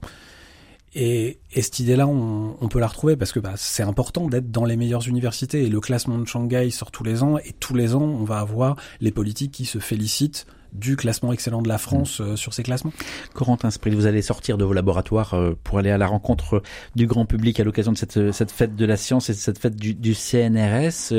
Et, 0.93 1.39
et 1.53 1.61
cette 1.61 1.79
idée-là, 1.79 2.07
on, 2.07 2.57
on, 2.59 2.67
peut 2.67 2.79
la 2.79 2.87
retrouver 2.87 3.15
parce 3.15 3.31
que 3.31 3.39
bah, 3.39 3.53
c'est 3.55 3.83
important 3.83 4.27
d'être 4.27 4.51
dans 4.51 4.65
les 4.65 4.75
meilleures 4.75 5.07
universités. 5.07 5.63
Et 5.63 5.69
le 5.69 5.79
classement 5.79 6.17
de 6.17 6.25
Shanghai 6.25 6.69
sort 6.71 6.91
tous 6.91 7.03
les 7.03 7.23
ans. 7.23 7.37
Et 7.37 7.53
tous 7.59 7.75
les 7.75 7.95
ans, 7.95 8.01
on 8.01 8.23
va 8.23 8.39
avoir 8.39 8.75
les 8.99 9.11
politiques 9.11 9.51
qui 9.51 9.65
se 9.65 9.79
félicitent 9.79 10.47
du 10.73 10.95
classement 10.95 11.33
excellent 11.33 11.61
de 11.61 11.67
la 11.67 11.77
France 11.77 12.19
mm. 12.19 12.23
euh, 12.23 12.35
sur 12.35 12.53
ces 12.53 12.63
classements? 12.63 12.93
Corentin 13.33 13.71
Spril, 13.71 13.95
vous 13.95 14.05
allez 14.05 14.21
sortir 14.21 14.57
de 14.57 14.63
vos 14.63 14.73
laboratoires 14.73 15.33
euh, 15.33 15.57
pour 15.63 15.79
aller 15.79 15.91
à 15.91 15.97
la 15.97 16.07
rencontre 16.07 16.61
du 16.95 17.07
grand 17.07 17.25
public 17.25 17.59
à 17.59 17.63
l'occasion 17.63 17.91
de 17.91 17.97
cette, 17.97 18.17
euh, 18.17 18.31
cette 18.31 18.51
fête 18.51 18.75
de 18.75 18.85
la 18.85 18.97
science 18.97 19.29
et 19.29 19.33
de 19.33 19.37
cette 19.37 19.59
fête 19.59 19.75
du, 19.75 19.93
du 19.93 20.13
CNRS. 20.13 21.13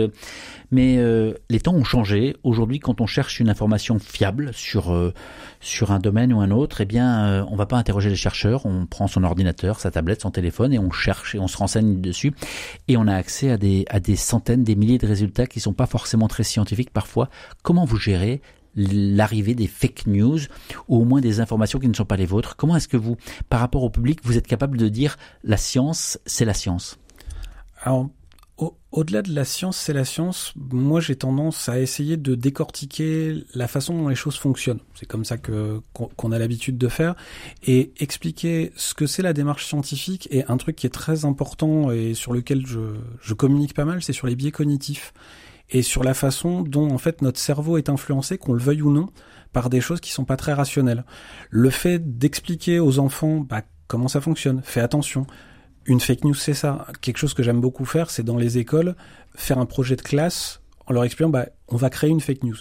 Mais 0.71 0.99
les 1.51 1.61
temps 1.61 1.75
ont 1.75 1.85
changé. 1.85 2.35
Aujourd'hui, 2.45 2.79
quand 2.79 3.03
on 3.03 3.07
cherche 3.07 3.41
une 3.41 3.51
information 3.51 3.99
fiable 3.99 4.55
sur 4.55 5.13
sur 5.61 5.93
un 5.93 5.99
domaine 5.99 6.33
ou 6.33 6.41
un 6.41 6.51
autre, 6.51 6.81
eh 6.81 6.87
bien, 6.87 7.47
on 7.51 7.57
va 7.57 7.67
pas 7.67 7.77
interroger 7.77 8.09
les 8.09 8.17
chercheurs. 8.17 8.65
On 8.65 8.87
prend 8.87 9.07
son 9.07 9.23
ordinateur, 9.23 9.81
sa 9.81 9.91
tablette, 9.91 10.23
son 10.23 10.31
téléphone 10.31 10.73
et 10.73 10.79
on 10.79 10.91
cherche 10.91 11.35
et 11.35 11.39
on 11.39 11.47
se 11.47 11.59
renseigne 11.59 12.01
dessus. 12.01 12.33
Et 12.89 12.97
on 12.97 13.07
a 13.07 13.15
accès 13.15 13.51
à 13.51 13.59
des 13.59 13.85
à 13.91 14.01
des 14.01 14.17
centaines, 14.17 14.65
des 14.65 14.75
milliers 14.75 14.97
de 14.97 15.07
résultats 15.07 15.47
qui 15.47 15.61
sont 15.61 15.75
pas 15.75 15.87
forcément 15.87 16.27
très 16.27 16.43
scientifiques 16.43 16.91
parfois. 16.91 17.29
Comment 17.63 17.85
vous 17.85 17.99
gérez 17.99 18.41
l'arrivée 18.75 19.55
des 19.55 19.67
fake 19.67 20.07
news 20.07 20.41
ou 20.89 20.97
au 20.97 21.05
moins 21.05 21.21
des 21.21 21.41
informations 21.41 21.79
qui 21.79 21.89
ne 21.89 21.95
sont 21.95 22.05
pas 22.05 22.17
les 22.17 22.27
vôtres. 22.27 22.57
Comment 22.57 22.77
est-ce 22.77 22.89
que 22.89 22.97
vous, 22.97 23.17
par 23.49 23.61
rapport 23.61 23.83
au 23.83 23.91
public, 23.91 24.21
vous 24.23 24.37
êtes 24.37 24.47
capable 24.47 24.79
de 24.79 24.89
dire 24.89 25.17
la 25.45 25.57
science, 25.57 26.19
c'est 26.27 26.45
la 26.45 26.55
science? 26.55 26.99
Alors, 27.83 28.09
au-delà 28.93 29.23
de 29.23 29.35
la 29.35 29.45
science, 29.45 29.77
c'est 29.77 29.93
la 29.93 30.05
science, 30.05 30.53
moi 30.57 31.01
j'ai 31.01 31.17
tendance 31.17 31.69
à 31.69 31.81
essayer 31.81 32.17
de 32.17 32.35
décortiquer 32.35 33.43
la 33.55 33.67
façon 33.67 33.97
dont 33.97 34.09
les 34.09 34.15
choses 34.15 34.37
fonctionnent. 34.37 34.81
C'est 34.95 35.07
comme 35.07 35.25
ça 35.25 35.37
qu'on 35.39 36.33
a 36.33 36.39
l'habitude 36.39 36.79
de 36.79 36.89
faire. 36.89 37.15
Et 37.67 37.93
expliquer 37.99 38.73
ce 38.77 38.95
que 38.95 39.07
c'est 39.07 39.23
la 39.23 39.33
démarche 39.33 39.67
scientifique 39.67 40.29
et 40.31 40.45
un 40.45 40.59
truc 40.59 40.77
qui 40.77 40.87
est 40.87 40.91
très 40.91 41.25
important 41.25 41.91
et 41.91 42.15
sur 42.15 42.33
lequel 42.33 42.67
je, 42.67 42.81
je 43.21 43.35
communique 43.35 43.75
pas 43.75 43.87
mal, 43.87 44.03
c'est 44.03 44.13
sur 44.13 44.27
les 44.27 44.37
biais 44.37 44.53
cognitifs 44.53 45.13
et 45.73 45.83
sur 45.83 46.05
la 46.05 46.15
façon 46.15 46.63
dont 46.63 46.91
en 46.91 46.99
fait 46.99 47.23
notre 47.23 47.41
cerveau 47.41 47.79
est 47.79 47.89
influencé, 47.89 48.39
qu'on 48.39 48.53
le 48.53 48.61
veuille 48.61 48.83
ou 48.83 48.93
non, 48.93 49.09
par 49.53 49.71
des 49.71 49.81
choses 49.81 50.01
qui 50.01 50.13
sont 50.13 50.25
pas 50.25 50.37
très 50.37 50.53
rationnelles. 50.53 51.05
Le 51.51 51.71
fait 51.71 52.19
d'expliquer 52.19 52.79
aux 52.79 52.99
enfants 52.99 53.41
bah, 53.41 53.63
comment 53.89 54.09
ça 54.09 54.21
fonctionne, 54.21 54.61
fais 54.63 54.81
attention. 54.81 55.27
Une 55.87 55.99
fake 55.99 56.25
news, 56.25 56.35
c'est 56.35 56.55
ça. 56.55 56.87
Quelque 57.01 57.17
chose 57.17 57.35
que 57.35 57.43
j'aime 57.43 57.61
beaucoup 57.61 57.85
faire, 57.85 58.11
c'est 58.11 58.23
dans 58.23 58.37
les 58.37 58.59
écoles, 58.59 58.95
faire 59.35 59.59
un 59.59 59.67
projet 59.67 59.97
de 59.97 60.03
classe 60.03 60.61
en 60.87 60.93
leur 60.93 61.05
expliquant, 61.05 61.31
bah, 61.31 61.47
on 61.69 61.77
va 61.77 61.91
créer 61.91 62.11
une 62.11 62.21
fake 62.21 62.45
news. 62.45 62.57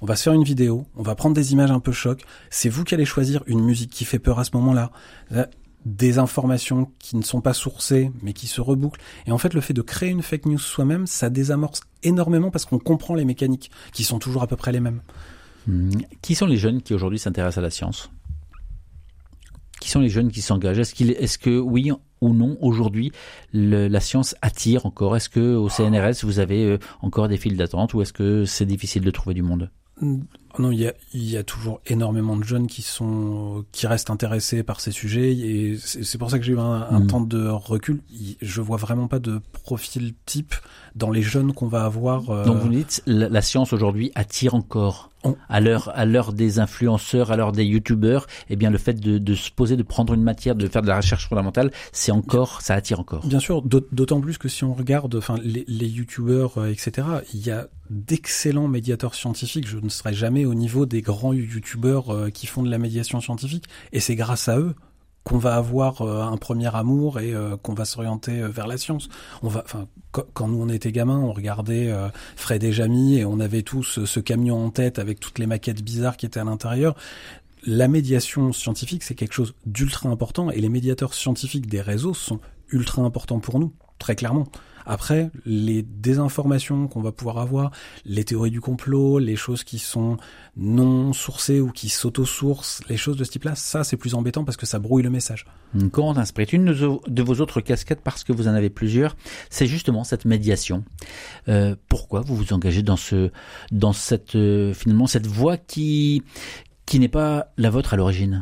On 0.00 0.06
va 0.06 0.16
se 0.16 0.24
faire 0.24 0.32
une 0.32 0.44
vidéo, 0.44 0.86
on 0.94 1.02
va 1.02 1.14
prendre 1.14 1.34
des 1.34 1.52
images 1.52 1.70
un 1.70 1.80
peu 1.80 1.92
choc. 1.92 2.22
C'est 2.50 2.68
vous 2.68 2.84
qui 2.84 2.94
allez 2.94 3.04
choisir 3.04 3.42
une 3.46 3.60
musique 3.60 3.90
qui 3.90 4.04
fait 4.04 4.20
peur 4.20 4.38
à 4.38 4.44
ce 4.44 4.50
moment-là 4.54 4.92
des 5.84 6.18
informations 6.18 6.90
qui 6.98 7.16
ne 7.16 7.22
sont 7.22 7.40
pas 7.40 7.54
sourcées 7.54 8.10
mais 8.22 8.32
qui 8.32 8.46
se 8.46 8.60
rebouclent. 8.60 9.00
Et 9.26 9.32
en 9.32 9.38
fait, 9.38 9.54
le 9.54 9.60
fait 9.60 9.74
de 9.74 9.82
créer 9.82 10.10
une 10.10 10.22
fake 10.22 10.46
news 10.46 10.58
soi-même, 10.58 11.06
ça 11.06 11.30
désamorce 11.30 11.80
énormément 12.02 12.50
parce 12.50 12.64
qu'on 12.64 12.78
comprend 12.78 13.14
les 13.14 13.24
mécaniques 13.24 13.70
qui 13.92 14.04
sont 14.04 14.18
toujours 14.18 14.42
à 14.42 14.46
peu 14.46 14.56
près 14.56 14.72
les 14.72 14.80
mêmes. 14.80 15.00
Hmm. 15.66 15.90
Qui 16.22 16.34
sont 16.34 16.46
les 16.46 16.56
jeunes 16.56 16.82
qui 16.82 16.94
aujourd'hui 16.94 17.18
s'intéressent 17.18 17.58
à 17.58 17.62
la 17.62 17.70
science? 17.70 18.10
Qui 19.80 19.90
sont 19.90 20.00
les 20.00 20.08
jeunes 20.08 20.32
qui 20.32 20.42
s'engagent? 20.42 20.78
Est-ce 20.78 21.38
que 21.38 21.58
oui 21.58 21.92
ou 22.20 22.34
non 22.34 22.58
aujourd'hui 22.60 23.12
la 23.52 24.00
science 24.00 24.34
attire 24.42 24.86
encore? 24.86 25.16
Est-ce 25.16 25.28
que 25.28 25.54
au 25.54 25.68
CNRS 25.68 26.24
vous 26.24 26.40
avez 26.40 26.64
euh, 26.64 26.78
encore 27.00 27.28
des 27.28 27.36
files 27.36 27.56
d'attente 27.56 27.94
ou 27.94 28.02
est-ce 28.02 28.12
que 28.12 28.44
c'est 28.44 28.66
difficile 28.66 29.04
de 29.04 29.10
trouver 29.10 29.34
du 29.34 29.42
monde? 29.42 29.70
Non, 30.00 30.72
il 30.72 30.80
y 30.80 30.86
a, 30.86 30.94
il 31.12 31.28
y 31.28 31.36
a 31.36 31.44
toujours 31.44 31.80
énormément 31.86 32.36
de 32.36 32.42
jeunes 32.42 32.66
qui 32.66 32.82
sont 32.82 33.64
qui 33.72 33.86
restent 33.86 34.10
intéressés 34.10 34.62
par 34.62 34.80
ces 34.80 34.90
sujets 34.90 35.32
et 35.32 35.76
c'est 35.78 36.18
pour 36.18 36.30
ça 36.30 36.38
que 36.38 36.44
j'ai 36.44 36.52
eu 36.52 36.58
un, 36.58 36.86
un 36.90 37.00
mm. 37.00 37.06
temps 37.06 37.20
de 37.20 37.46
recul. 37.48 38.00
Je 38.40 38.60
vois 38.60 38.76
vraiment 38.76 39.08
pas 39.08 39.18
de 39.18 39.40
profil 39.64 40.14
type 40.26 40.54
dans 40.96 41.10
les 41.10 41.22
jeunes 41.22 41.52
qu'on 41.52 41.68
va 41.68 41.84
avoir. 41.84 42.30
Euh... 42.30 42.44
Donc 42.44 42.58
vous 42.58 42.68
dites 42.68 43.02
la, 43.06 43.42
science 43.42 43.72
aujourd'hui 43.72 44.10
attire 44.14 44.54
encore 44.54 45.07
à 45.48 45.60
l'heure 45.60 45.90
à 45.94 46.04
l'heure 46.04 46.32
des 46.32 46.58
influenceurs, 46.58 47.30
à 47.30 47.36
l'heure 47.36 47.52
des 47.52 47.64
youtubeurs. 47.64 48.26
Eh 48.50 48.56
bien 48.56 48.70
le 48.70 48.78
fait 48.78 48.94
de, 48.94 49.18
de, 49.18 49.34
se 49.34 49.50
poser, 49.50 49.76
de 49.76 49.82
prendre 49.82 50.14
une 50.14 50.22
matière, 50.22 50.54
de 50.54 50.66
faire 50.68 50.82
de 50.82 50.88
la 50.88 50.96
recherche 50.96 51.28
fondamentale, 51.28 51.70
c'est 51.92 52.12
encore 52.12 52.62
ça 52.62 52.74
attire 52.74 53.00
encore. 53.00 53.26
Bien 53.26 53.40
sûr, 53.40 53.62
d'autant 53.62 54.20
plus 54.20 54.38
que 54.38 54.48
si 54.48 54.64
on 54.64 54.74
regarde, 54.74 55.14
enfin 55.14 55.36
les, 55.42 55.64
les 55.66 55.88
youtubeurs, 55.88 56.58
euh, 56.58 56.70
etc. 56.70 57.06
Il 57.34 57.44
y 57.44 57.50
a 57.50 57.68
d'excellents 57.90 58.68
médiateurs 58.68 59.14
scientifiques. 59.14 59.66
Je 59.66 59.78
ne 59.78 59.88
serai 59.88 60.12
jamais 60.12 60.44
au 60.44 60.54
niveau 60.54 60.86
des 60.86 61.00
grands 61.00 61.32
youtubeurs 61.32 62.10
euh, 62.10 62.30
qui 62.30 62.46
font 62.46 62.62
de 62.62 62.70
la 62.70 62.78
médiation 62.78 63.20
scientifique, 63.20 63.64
et 63.92 64.00
c'est 64.00 64.16
grâce 64.16 64.48
à 64.48 64.58
eux 64.58 64.74
qu'on 65.28 65.38
va 65.38 65.56
avoir 65.56 66.00
un 66.00 66.36
premier 66.38 66.74
amour 66.74 67.20
et 67.20 67.34
qu'on 67.62 67.74
va 67.74 67.84
s'orienter 67.84 68.40
vers 68.48 68.66
la 68.66 68.78
science. 68.78 69.10
On 69.42 69.48
va, 69.48 69.62
enfin, 69.64 69.86
quand 70.32 70.48
nous 70.48 70.62
on 70.62 70.70
était 70.70 70.90
gamins, 70.90 71.18
on 71.18 71.32
regardait 71.32 71.92
Fred 72.34 72.64
et 72.64 72.72
Jamie 72.72 73.18
et 73.18 73.26
on 73.26 73.38
avait 73.38 73.62
tous 73.62 74.04
ce 74.06 74.20
camion 74.20 74.64
en 74.64 74.70
tête 74.70 74.98
avec 74.98 75.20
toutes 75.20 75.38
les 75.38 75.46
maquettes 75.46 75.82
bizarres 75.82 76.16
qui 76.16 76.24
étaient 76.24 76.40
à 76.40 76.44
l'intérieur 76.44 76.94
la 77.64 77.88
médiation 77.88 78.52
scientifique, 78.52 79.02
c'est 79.02 79.14
quelque 79.14 79.34
chose 79.34 79.54
d'ultra 79.66 80.08
important 80.08 80.50
et 80.50 80.60
les 80.60 80.68
médiateurs 80.68 81.14
scientifiques 81.14 81.66
des 81.66 81.80
réseaux 81.80 82.14
sont 82.14 82.40
ultra 82.70 83.02
importants 83.02 83.40
pour 83.40 83.58
nous, 83.58 83.72
très 83.98 84.14
clairement. 84.14 84.46
Après, 84.88 85.30
les 85.46 85.82
désinformations 85.82 86.88
qu'on 86.88 87.00
va 87.00 87.12
pouvoir 87.12 87.38
avoir, 87.38 87.70
les 88.04 88.24
théories 88.24 88.50
du 88.50 88.60
complot, 88.60 89.18
les 89.18 89.36
choses 89.36 89.62
qui 89.62 89.78
sont 89.78 90.16
non 90.56 91.12
sourcées 91.12 91.60
ou 91.60 91.70
qui 91.70 91.88
s'auto-sourcent, 91.88 92.82
les 92.88 92.96
choses 92.96 93.16
de 93.16 93.24
ce 93.24 93.30
type-là, 93.30 93.54
ça 93.54 93.84
c'est 93.84 93.96
plus 93.96 94.14
embêtant 94.14 94.44
parce 94.44 94.56
que 94.56 94.66
ça 94.66 94.78
brouille 94.78 95.02
le 95.02 95.10
message. 95.10 95.46
Corentin 95.92 96.24
Sprit, 96.24 96.44
une 96.44 96.72
de 96.72 97.22
vos 97.22 97.34
autres 97.40 97.60
casquettes, 97.60 98.00
parce 98.00 98.24
que 98.24 98.32
vous 98.32 98.48
en 98.48 98.54
avez 98.54 98.70
plusieurs, 98.70 99.16
c'est 99.50 99.66
justement 99.66 100.02
cette 100.02 100.24
médiation. 100.24 100.84
Euh, 101.48 101.76
pourquoi 101.88 102.22
vous 102.22 102.34
vous 102.34 102.52
engagez 102.52 102.82
dans 102.82 102.96
ce, 102.96 103.30
dans 103.70 103.92
cette, 103.92 104.34
euh, 104.34 104.72
finalement, 104.72 105.06
cette 105.06 105.26
voie 105.26 105.58
qui, 105.58 106.22
qui 106.86 106.98
n'est 106.98 107.08
pas 107.08 107.52
la 107.58 107.70
vôtre 107.70 107.94
à 107.94 107.96
l'origine? 107.96 108.40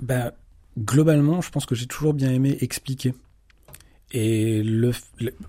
Ben, 0.00 0.32
Globalement, 0.78 1.42
je 1.42 1.50
pense 1.50 1.66
que 1.66 1.74
j'ai 1.74 1.86
toujours 1.86 2.14
bien 2.14 2.30
aimé 2.30 2.56
expliquer. 2.60 3.14
Et 4.12 4.62
le, 4.62 4.92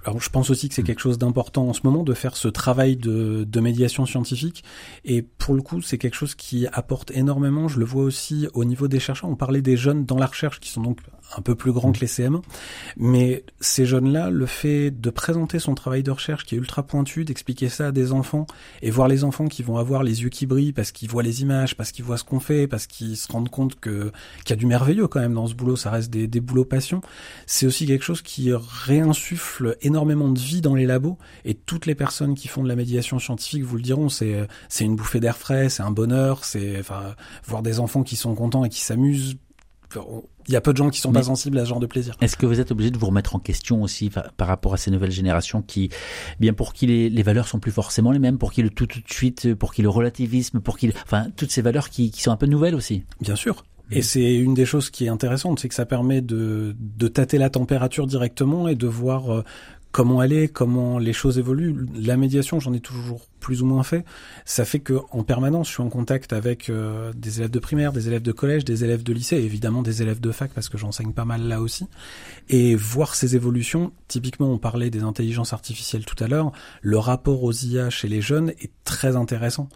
alors 0.06 0.22
je 0.22 0.30
pense 0.30 0.50
aussi 0.50 0.70
que 0.70 0.76
c'est 0.76 0.84
quelque 0.84 1.02
chose 1.02 1.18
d'important 1.18 1.68
en 1.68 1.74
ce 1.74 1.82
moment 1.84 2.04
de 2.04 2.14
faire 2.14 2.38
ce 2.38 2.48
travail 2.48 2.96
de, 2.96 3.44
de 3.44 3.60
médiation 3.60 4.06
scientifique. 4.06 4.64
Et 5.04 5.22
pour 5.22 5.54
le 5.54 5.62
coup, 5.62 5.82
c'est 5.82 5.98
quelque 5.98 6.16
chose 6.16 6.34
qui 6.34 6.66
apporte 6.68 7.12
énormément. 7.12 7.68
Je 7.68 7.80
le 7.80 7.86
vois 7.86 8.04
aussi 8.04 8.48
au 8.54 8.64
niveau 8.64 8.88
des 8.88 9.00
chercheurs. 9.00 9.30
On 9.30 9.36
parlait 9.36 9.62
des 9.62 9.76
jeunes 9.76 10.06
dans 10.06 10.18
la 10.18 10.28
recherche 10.28 10.62
qui 10.62 10.70
sont 10.70 10.82
donc 10.82 11.00
un 11.38 11.42
peu 11.42 11.56
plus 11.56 11.72
grands 11.72 11.92
que 11.92 12.00
les 12.00 12.08
CM1. 12.08 12.42
Mais 12.98 13.44
ces 13.60 13.86
jeunes-là, 13.86 14.30
le 14.30 14.46
fait 14.46 14.92
de 14.92 15.10
présenter 15.10 15.60
son 15.60 15.76
travail 15.76 16.04
de 16.04 16.12
recherche 16.12 16.46
qui 16.46 16.56
est 16.56 16.58
ultra 16.58 16.84
pointu, 16.84 17.26
d'expliquer 17.26 17.70
ça 17.70 17.88
à 17.88 17.92
des 17.92 18.12
enfants 18.12 18.46
et 18.82 18.92
voir 18.92 19.08
les 19.08 19.24
enfants 19.24 19.48
qui 19.48 19.64
vont 19.64 19.78
avoir 19.78 20.04
les 20.04 20.24
yeux 20.24 20.30
qui 20.30 20.46
brillent 20.46 20.74
parce 20.74 20.92
qu'ils 20.92 21.10
voient 21.10 21.24
les 21.24 21.42
images, 21.42 21.76
parce 21.76 21.92
qu'ils 21.92 22.06
voient 22.06 22.18
ce 22.18 22.24
qu'on 22.24 22.40
fait, 22.40 22.68
parce 22.68 22.88
qu'ils 22.88 23.18
se 23.18 23.32
rendent 23.32 23.50
compte 23.50 23.80
que 23.80 24.12
qu'il 24.46 24.52
y 24.52 24.54
a 24.54 24.56
du 24.58 24.66
merveilleux 24.66 25.08
quand 25.08 25.20
même 25.20 25.34
dans 25.34 25.48
ce 25.48 25.54
boulot. 25.54 25.76
Ça 25.76 25.92
reste 25.92 26.12
des, 26.12 26.28
des 26.28 26.40
boulots 26.40 26.66
passion. 26.66 27.02
C'est 27.46 27.66
aussi 27.66 27.86
quelque 27.86 28.04
chose 28.04 28.22
qui 28.22 28.52
réinsuffle 28.54 29.78
énormément 29.82 30.30
de 30.30 30.40
vie 30.40 30.62
dans 30.62 30.76
les 30.76 30.86
labos 30.86 31.18
et 31.46 31.54
toutes 31.54 31.86
les 31.86 31.96
personnes 31.96 32.36
qui 32.36 32.48
font 32.48 32.64
de 32.64 32.68
la 32.68 32.76
médiation 32.76 33.20
scientifique 33.20 33.64
vous 33.64 33.78
le 33.78 33.82
diront. 33.82 34.10
C'est 34.10 34.48
c'est 34.70 34.86
une 34.86 34.96
bouffée 34.96 35.20
d'air 35.20 35.38
frais, 35.38 35.70
c'est 35.70 35.84
un 35.84 35.92
bonheur, 35.92 36.46
c'est 36.46 36.80
enfin 36.80 37.16
voir 37.46 37.62
des 37.62 37.80
enfants 37.80 38.04
qui 38.04 38.16
sont 38.16 38.36
contents 38.36 38.66
et 38.66 38.70
qui 38.70 38.82
s'amusent 38.82 39.38
il 40.48 40.54
y 40.54 40.56
a 40.56 40.62
peu 40.62 40.74
de 40.74 40.78
gens 40.78 40.90
qui 40.90 41.00
sont 41.00 41.12
pas 41.12 41.24
sensibles 41.24 41.58
à 41.58 41.64
ce 41.64 41.70
genre 41.70 41.80
de 41.80 41.86
plaisir. 41.86 42.16
Est-ce 42.22 42.36
que 42.36 42.46
vous 42.46 42.60
êtes 42.60 42.72
obligé 42.72 42.92
de 42.92 42.98
vous 42.98 43.08
remettre 43.08 43.36
en 43.36 43.40
question 43.40 43.82
aussi 43.82 44.10
par 44.10 44.48
rapport 44.48 44.74
à 44.74 44.78
ces 44.78 44.92
nouvelles 44.92 45.12
générations 45.12 45.62
qui, 45.62 45.90
bien 46.40 46.54
pour 46.54 46.74
qui 46.74 46.88
les, 46.88 47.10
les 47.10 47.24
valeurs 47.24 47.48
sont 47.48 47.60
plus 47.60 47.72
forcément 47.72 48.12
les 48.12 48.20
mêmes, 48.20 48.38
pour 48.38 48.52
qui 48.52 48.62
le 48.62 48.70
tout 48.70 48.88
tout 48.88 49.00
de 49.00 49.12
suite, 49.12 49.54
pour 49.56 49.74
qui 49.74 49.82
le 49.82 49.90
relativisme, 49.90 50.60
pour 50.60 50.78
qui, 50.78 50.92
enfin 51.04 51.28
toutes 51.36 51.52
ces 51.52 51.62
valeurs 51.62 51.90
qui, 51.90 52.12
qui 52.12 52.22
sont 52.22 52.32
un 52.32 52.38
peu 52.38 52.46
nouvelles 52.48 52.76
aussi. 52.76 53.04
Bien 53.22 53.36
sûr. 53.36 53.64
Et 53.92 54.02
c'est 54.02 54.36
une 54.36 54.54
des 54.54 54.66
choses 54.66 54.90
qui 54.90 55.06
est 55.06 55.10
intéressante, 55.10 55.60
c'est 55.60 55.70
que 55.70 55.76
ça 55.76 55.86
permet 55.86 56.22
de, 56.22 56.76
de 56.80 57.08
tâter 57.08 57.38
la 57.38 57.50
température 57.50 58.08
directement 58.08 58.68
et 58.68 58.76
de 58.76 58.88
voir 58.88 59.32
euh, 59.32 59.44
comment 59.94 60.24
elle 60.24 60.34
est, 60.34 60.48
comment 60.50 60.98
les 60.98 61.14
choses 61.14 61.38
évoluent. 61.38 61.86
La 61.96 62.18
médiation, 62.18 62.60
j'en 62.60 62.74
ai 62.74 62.80
toujours 62.80 63.28
plus 63.40 63.62
ou 63.62 63.66
moins 63.68 63.84
fait. 63.84 64.04
Ça 64.44 64.66
fait 64.66 64.80
que 64.80 64.96
en 65.12 65.24
permanence, 65.24 65.68
je 65.68 65.74
suis 65.74 65.84
en 65.84 65.90
contact 65.90 66.34
avec 66.34 66.70
euh, 66.70 67.14
des 67.16 67.40
élèves 67.40 67.52
de 67.52 67.60
primaire, 67.60 67.94
des 67.94 68.08
élèves 68.08 68.24
de 68.24 68.32
collège, 68.32 68.66
des 68.66 68.84
élèves 68.84 69.04
de 69.04 69.14
lycée, 69.14 69.38
et 69.38 69.46
évidemment 69.46 69.84
des 69.84 70.02
élèves 70.02 70.20
de 70.20 70.32
fac 70.32 70.52
parce 70.52 70.68
que 70.68 70.80
j'enseigne 70.80 71.14
pas 71.14 71.26
mal 71.26 71.48
là 71.48 71.62
aussi. 71.62 71.88
Et 72.50 72.76
voir 72.76 73.14
ces 73.14 73.36
évolutions, 73.36 73.94
typiquement, 74.08 74.48
on 74.48 74.58
parlait 74.58 74.90
des 74.90 75.04
intelligences 75.04 75.54
artificielles 75.54 76.06
tout 76.06 76.22
à 76.24 76.28
l'heure. 76.28 76.52
Le 76.82 76.98
rapport 76.98 77.44
aux 77.44 77.54
IA 77.54 77.92
chez 77.92 78.08
les 78.08 78.22
jeunes 78.22 78.50
est 78.50 78.72
très 78.84 79.16
intéressant 79.16 79.70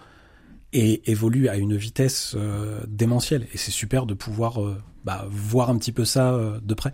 et 0.74 1.10
évolue 1.10 1.48
à 1.48 1.58
une 1.58 1.78
vitesse 1.78 2.34
euh, 2.36 2.82
démentielle. 2.88 3.48
Et 3.54 3.58
c'est 3.58 3.72
super 3.72 4.08
de 4.08 4.16
pouvoir 4.16 4.64
euh, 4.64 4.78
bah, 5.08 5.26
voir 5.30 5.70
un 5.70 5.78
petit 5.78 5.94
peu 5.94 6.04
ça 6.04 6.34
euh, 6.34 6.60
de 6.62 6.74
près. 6.74 6.94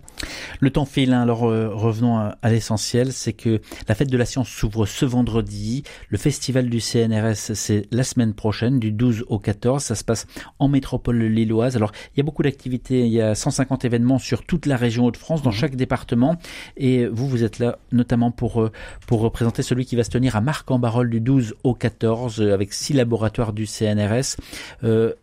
Le 0.60 0.70
temps 0.70 0.84
file, 0.84 1.12
hein, 1.12 1.22
alors 1.22 1.50
euh, 1.50 1.70
revenons 1.74 2.16
à, 2.16 2.36
l'essentiel, 2.48 3.12
c'est 3.12 3.32
que 3.32 3.60
la 3.88 3.96
fête 3.96 4.08
de 4.08 4.16
la 4.16 4.24
science 4.24 4.48
s'ouvre 4.48 4.86
ce 4.86 5.04
vendredi, 5.04 5.82
le 6.10 6.16
festival 6.16 6.70
du 6.70 6.78
CNRS 6.78 7.54
c'est 7.54 7.88
la 7.90 8.04
semaine 8.04 8.32
prochaine, 8.32 8.78
du 8.78 8.92
12 8.92 9.24
au 9.26 9.40
14, 9.40 9.82
ça 9.82 9.96
se 9.96 10.04
passe 10.04 10.28
en 10.60 10.68
métropole 10.68 11.24
lilloise. 11.24 11.74
Alors 11.74 11.90
il 12.14 12.18
y 12.18 12.20
a 12.20 12.22
beaucoup 12.22 12.44
d'activités, 12.44 13.04
il 13.04 13.12
y 13.12 13.20
a 13.20 13.34
150 13.34 13.84
événements 13.84 14.20
sur 14.20 14.44
toute 14.44 14.66
la 14.66 14.76
région 14.76 15.06
Hauts-de-France, 15.06 15.42
dans 15.42 15.50
mmh. 15.50 15.54
chaque 15.54 15.74
département, 15.74 16.36
et 16.76 17.08
vous, 17.08 17.26
vous 17.28 17.42
êtes 17.42 17.58
là 17.58 17.78
notamment 17.90 18.30
pour, 18.30 18.62
euh, 18.62 18.70
pour 19.08 19.22
représenter 19.22 19.64
celui 19.64 19.86
qui 19.86 19.96
va 19.96 20.04
se 20.04 20.10
tenir 20.10 20.36
à 20.36 20.40
Marc-en-Barol 20.40 21.10
du 21.10 21.20
12 21.20 21.56
au 21.64 21.74
14, 21.74 22.42
avec 22.42 22.74
six 22.74 22.92
laboratoires 22.92 23.52
du 23.52 23.66
CNRS. 23.66 24.36
Euh, 24.84 25.14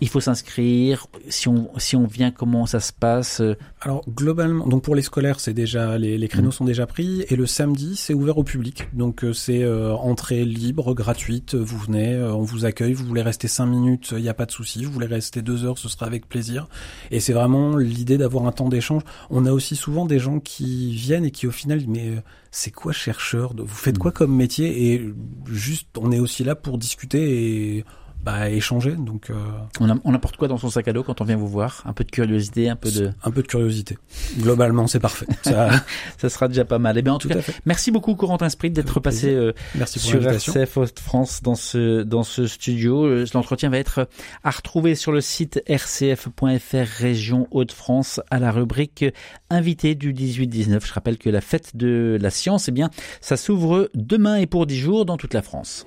il 0.00 0.08
faut 0.08 0.20
s'inscrire 0.20 1.06
Si 1.28 1.48
on, 1.48 1.70
si 1.76 1.96
on 1.96 2.06
vient, 2.06 2.30
comment 2.30 2.66
ça 2.66 2.80
se 2.80 2.92
passe 2.92 3.42
Alors 3.80 4.04
globalement, 4.08 4.66
donc 4.66 4.82
pour 4.82 4.94
les 4.94 5.02
scolaires, 5.02 5.40
c'est 5.40 5.54
déjà 5.54 5.98
les, 5.98 6.18
les 6.18 6.28
créneaux 6.28 6.48
mm. 6.48 6.52
sont 6.52 6.64
déjà 6.64 6.86
pris 6.86 7.24
et 7.28 7.36
le 7.36 7.46
samedi 7.46 7.96
c'est 7.96 8.14
ouvert 8.14 8.38
au 8.38 8.44
public. 8.44 8.88
Donc 8.92 9.24
euh, 9.24 9.32
c'est 9.32 9.62
euh, 9.62 9.94
entrée 9.94 10.44
libre, 10.44 10.94
gratuite. 10.94 11.54
Vous 11.54 11.78
venez, 11.78 12.14
euh, 12.14 12.32
on 12.32 12.42
vous 12.42 12.64
accueille. 12.64 12.92
Vous 12.92 13.04
voulez 13.04 13.22
rester 13.22 13.48
cinq 13.48 13.66
minutes, 13.66 14.14
il 14.16 14.22
n'y 14.22 14.28
a 14.28 14.34
pas 14.34 14.46
de 14.46 14.52
souci. 14.52 14.84
Vous 14.84 14.92
voulez 14.92 15.06
rester 15.06 15.42
deux 15.42 15.64
heures, 15.64 15.78
ce 15.78 15.88
sera 15.88 16.06
avec 16.06 16.28
plaisir. 16.28 16.68
Et 17.10 17.20
c'est 17.20 17.32
vraiment 17.32 17.76
l'idée 17.76 18.18
d'avoir 18.18 18.46
un 18.46 18.52
temps 18.52 18.68
d'échange. 18.68 19.02
On 19.30 19.46
a 19.46 19.52
aussi 19.52 19.76
souvent 19.76 20.06
des 20.06 20.18
gens 20.18 20.40
qui 20.40 20.92
viennent 20.92 21.24
et 21.24 21.30
qui 21.30 21.46
au 21.46 21.50
final, 21.50 21.82
mais 21.88 22.22
c'est 22.50 22.70
quoi 22.70 22.92
chercheur? 22.92 23.54
Vous 23.56 23.66
faites 23.66 23.96
mm. 23.96 24.00
quoi 24.00 24.12
comme 24.12 24.34
métier? 24.34 24.92
Et 24.92 25.12
juste, 25.46 25.88
on 25.98 26.12
est 26.12 26.20
aussi 26.20 26.44
là 26.44 26.54
pour 26.54 26.78
discuter 26.78 27.78
et 27.78 27.84
bah, 28.24 28.50
échanger. 28.50 28.92
Donc, 28.92 29.30
euh... 29.30 29.34
on, 29.80 29.88
on, 30.04 30.14
apporte 30.14 30.36
quoi 30.36 30.48
dans 30.48 30.58
son 30.58 30.70
sac 30.70 30.88
à 30.88 30.92
dos 30.92 31.02
quand 31.02 31.20
on 31.20 31.24
vient 31.24 31.36
vous 31.36 31.48
voir? 31.48 31.82
Un 31.86 31.92
peu 31.92 32.04
de 32.04 32.10
curiosité, 32.10 32.68
un 32.68 32.76
peu 32.76 32.90
de 32.90 33.10
un 33.22 33.30
peu 33.30 33.42
de 33.42 33.46
curiosité. 33.46 33.98
Globalement, 34.38 34.86
c'est 34.86 35.00
parfait. 35.00 35.26
Ça... 35.42 35.70
ça 36.18 36.28
sera 36.28 36.48
déjà 36.48 36.64
pas 36.64 36.78
mal. 36.78 36.96
Et 36.96 37.00
eh 37.00 37.02
bien 37.02 37.14
en 37.14 37.18
tout, 37.18 37.28
cas, 37.28 37.40
merci 37.64 37.90
beaucoup 37.90 38.14
Corentin 38.14 38.48
Sprit 38.48 38.70
d'être 38.70 39.00
passé 39.00 39.30
euh, 39.30 39.52
sur 39.86 40.26
RCF 40.26 40.78
France 41.00 41.42
dans 41.42 41.54
ce 41.54 42.02
dans 42.02 42.22
ce 42.22 42.46
studio. 42.46 43.06
Euh, 43.06 43.26
l'entretien 43.34 43.70
va 43.70 43.78
être 43.78 44.08
à 44.44 44.50
retrouver 44.50 44.94
sur 44.94 45.12
le 45.12 45.20
site 45.20 45.62
rcf.fr 45.68 46.98
région 46.98 47.48
Hauts-de-France 47.50 48.20
à 48.30 48.38
la 48.38 48.50
rubrique 48.50 49.04
invité 49.48 49.94
du 49.94 50.12
18-19. 50.12 50.86
Je 50.86 50.92
rappelle 50.92 51.18
que 51.18 51.30
la 51.30 51.40
fête 51.40 51.76
de 51.76 52.18
la 52.20 52.30
science, 52.30 52.68
eh 52.68 52.72
bien, 52.72 52.90
ça 53.20 53.36
s'ouvre 53.36 53.90
demain 53.94 54.36
et 54.36 54.46
pour 54.46 54.66
10 54.66 54.76
jours 54.76 55.06
dans 55.06 55.16
toute 55.16 55.34
la 55.34 55.42
France. 55.42 55.86